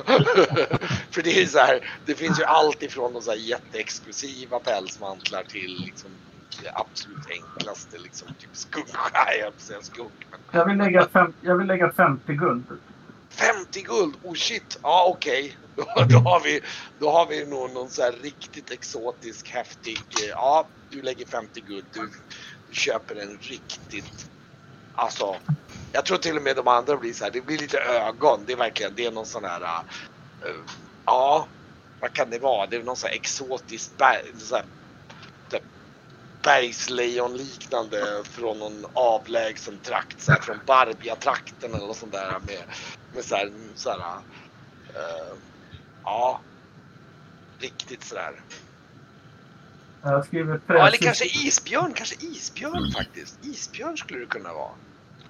[1.10, 4.58] För det är ju så här, det finns ju allt ifrån de så här jätteexklusiva
[4.92, 6.10] pälsmantlar till liksom
[6.62, 10.10] det absolut enklaste, liksom typ skuggskär, jag säga skugg.
[10.30, 12.64] Men Jag vill lägga, fem, jag vill lägga 50 guld.
[13.30, 15.56] 50 guld, oh shit, ja okej.
[15.76, 16.60] Då, då, har vi,
[16.98, 21.60] då har vi nog någon så här riktigt exotisk, häftig, eh, ja du lägger 50
[21.60, 22.10] guld, du,
[22.68, 24.30] du köper en riktigt,
[24.94, 25.36] alltså
[25.92, 28.52] jag tror till och med de andra blir så här, det blir lite ögon, det
[28.52, 30.54] är verkligen, det är någon sån här, eh,
[31.06, 31.46] ja
[32.02, 33.90] vad kan det vara, det är någon sån här exotisk
[34.38, 34.64] så här,
[35.52, 35.62] typ
[36.42, 42.62] bergslejon liknande från någon avlägsen trakt, så här, från Barbia-trakten eller något sånt där med,
[43.14, 43.98] med så här, så här
[44.94, 45.36] eh,
[46.04, 46.40] ja,
[47.58, 48.40] riktigt sådär.
[50.02, 51.92] Jag skriver Ja, eller kanske isbjörn.
[51.94, 53.38] Kanske isbjörn faktiskt.
[53.42, 54.70] Isbjörn skulle det kunna vara.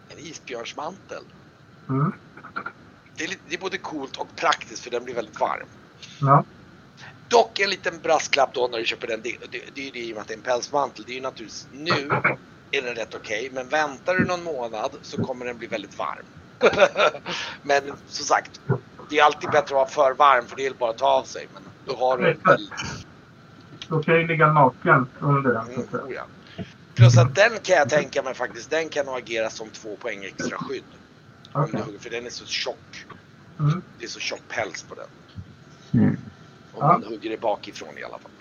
[0.09, 1.25] En isbjörnsmantel.
[1.89, 2.13] Mm.
[3.17, 5.67] Det är, lite, det är både coolt och praktiskt för den blir väldigt varm.
[6.21, 6.45] Ja.
[7.33, 9.21] Dock en liten brasklapp då när du köper den.
[9.23, 11.05] Det, det, det är ju det i och med att det är en pälsmantel.
[11.07, 12.11] Det är ju naturligtvis nu
[12.71, 13.51] är den rätt okej.
[13.53, 16.27] men väntar du någon månad så kommer den bli väldigt varm.
[17.63, 18.61] men som sagt,
[19.11, 21.25] det är alltid bättre att vara för varm för det är bara att ta av
[21.25, 21.49] sig.
[21.55, 22.37] Men då har du
[23.89, 25.69] Då kan ju ligga naken under den.
[25.69, 26.27] Mm, oh ja.
[26.95, 30.25] Plus att den kan jag tänka mig faktiskt, den kan nog agera som två poäng
[30.25, 30.85] extra skydd.
[31.53, 31.83] Om Okej.
[31.93, 33.07] du för den är så tjock.
[33.59, 33.83] Mm.
[33.99, 35.07] Det är så tjock päls på den.
[36.03, 36.17] Mm.
[36.73, 36.87] Om Ja.
[36.87, 38.33] man hugger det bakifrån i alla fall.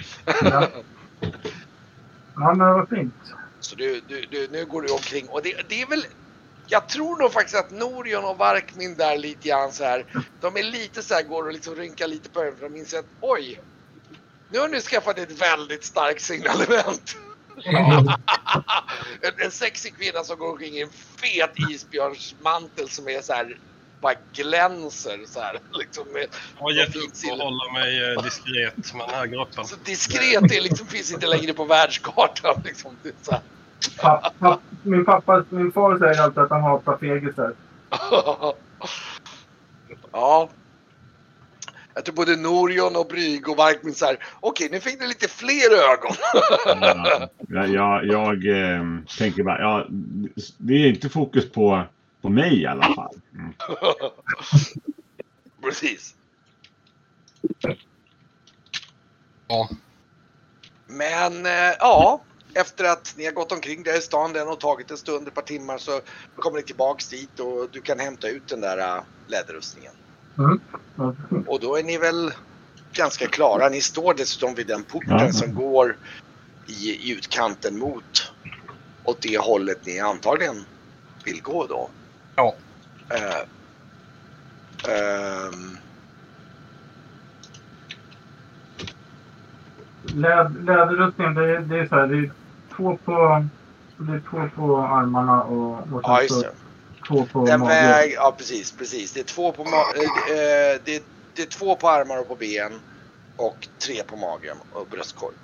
[0.42, 0.68] Ja.
[2.36, 3.14] ja, men vad fint.
[3.60, 6.06] Så du, du, du, nu går du omkring och det, det är väl
[6.68, 10.06] jag tror nog faktiskt att Norion och Varkmin där lite grann så här.
[10.42, 13.00] De är lite så här, går och liksom rynkar lite på ögonen för de inser
[13.00, 13.60] att oj.
[14.52, 17.16] Nu har ni skaffat ett väldigt starkt signalement.
[19.22, 23.58] en, en sexig kvinna som går omkring i en fet isbjörnsmantel som är så här
[24.02, 25.60] bara glänser så här.
[25.74, 26.28] Liksom med,
[26.58, 29.66] Jag har gett upp och hålla mig eh, diskret med den här gruppen.
[29.66, 32.62] så diskret, det liksom, finns inte längre på världskartan.
[32.66, 32.92] Liksom.
[33.04, 33.42] Är så här.
[34.02, 37.54] Papp, papp, min, pappa, min far säger alltid att han hatar fegisar.
[40.12, 40.50] ja.
[41.94, 44.18] Jag tror både Norion och Bryg och Varkmin så här.
[44.40, 46.16] Okej, nu fick ni lite fler ögon.
[47.48, 48.84] Ja, jag jag eh,
[49.18, 49.88] tänker bara, ja,
[50.58, 51.84] det är inte fokus på,
[52.22, 53.22] på mig i alla fall.
[53.34, 53.54] Mm.
[55.62, 56.16] Precis.
[59.48, 59.70] Ja.
[60.88, 62.22] Men eh, ja,
[62.54, 65.34] efter att ni har gått omkring där i stan, den har tagit en stund, ett
[65.34, 66.02] par timmar, så
[66.36, 69.94] kommer ni tillbaks dit och du kan hämta ut den där äh, läderrustningen.
[70.38, 70.60] Mm.
[71.48, 72.34] Och då är ni väl
[72.94, 73.70] ganska klara.
[73.70, 75.32] Ni står dessutom vid den porten Ja.
[75.32, 75.98] som går
[76.68, 78.32] i, i utkanten mot
[79.04, 80.66] åt det hållet ni antagligen
[81.26, 81.90] vill gå då.
[82.36, 82.56] Ja.
[83.10, 83.52] Eh,
[90.16, 92.08] Läd, läderrustningen, det, är- det är så här.
[92.08, 92.32] Det är
[92.76, 93.46] två på,
[93.98, 96.56] det är två på armarna och, och sen ja, just så det.
[97.08, 97.76] två på Den magen.
[97.76, 99.14] väg, ja precis, precis.
[99.14, 101.02] Det är, två på ma- eh, eh, det, är,
[101.36, 102.82] det är två på armar och på ben
[103.36, 103.58] och
[103.88, 105.36] tre på magen och bröstkorg.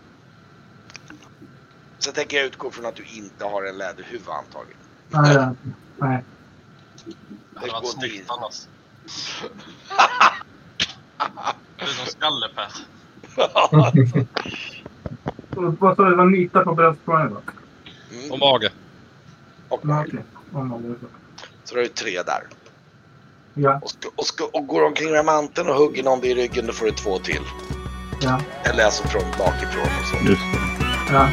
[1.99, 4.81] Så jag tänker jag utgå från att du inte har en läderhuva antagligen.
[5.07, 5.55] Nej,
[5.95, 6.25] nej.
[7.53, 8.67] Det hade går varit inte snyggt annars.
[11.77, 12.71] Du är som Skalle-Per.
[15.79, 16.09] Vad sa du?
[16.09, 17.41] Det var nitar på bröstkorgen va?
[18.11, 18.31] Mm.
[18.31, 18.71] Och mage.
[19.69, 20.07] Och Ja, mage.
[20.09, 20.23] okej.
[20.53, 21.07] Ja, så.
[21.63, 22.43] Så då är det tre där.
[23.53, 26.67] Ja, Och, ska, och, ska, och går omkring med manteln och hugger någon vid ryggen
[26.67, 27.41] då får du två till.
[28.21, 30.15] ja, Eller alltså från bakifrån och så.
[30.29, 30.59] Just det.
[31.13, 31.29] ja.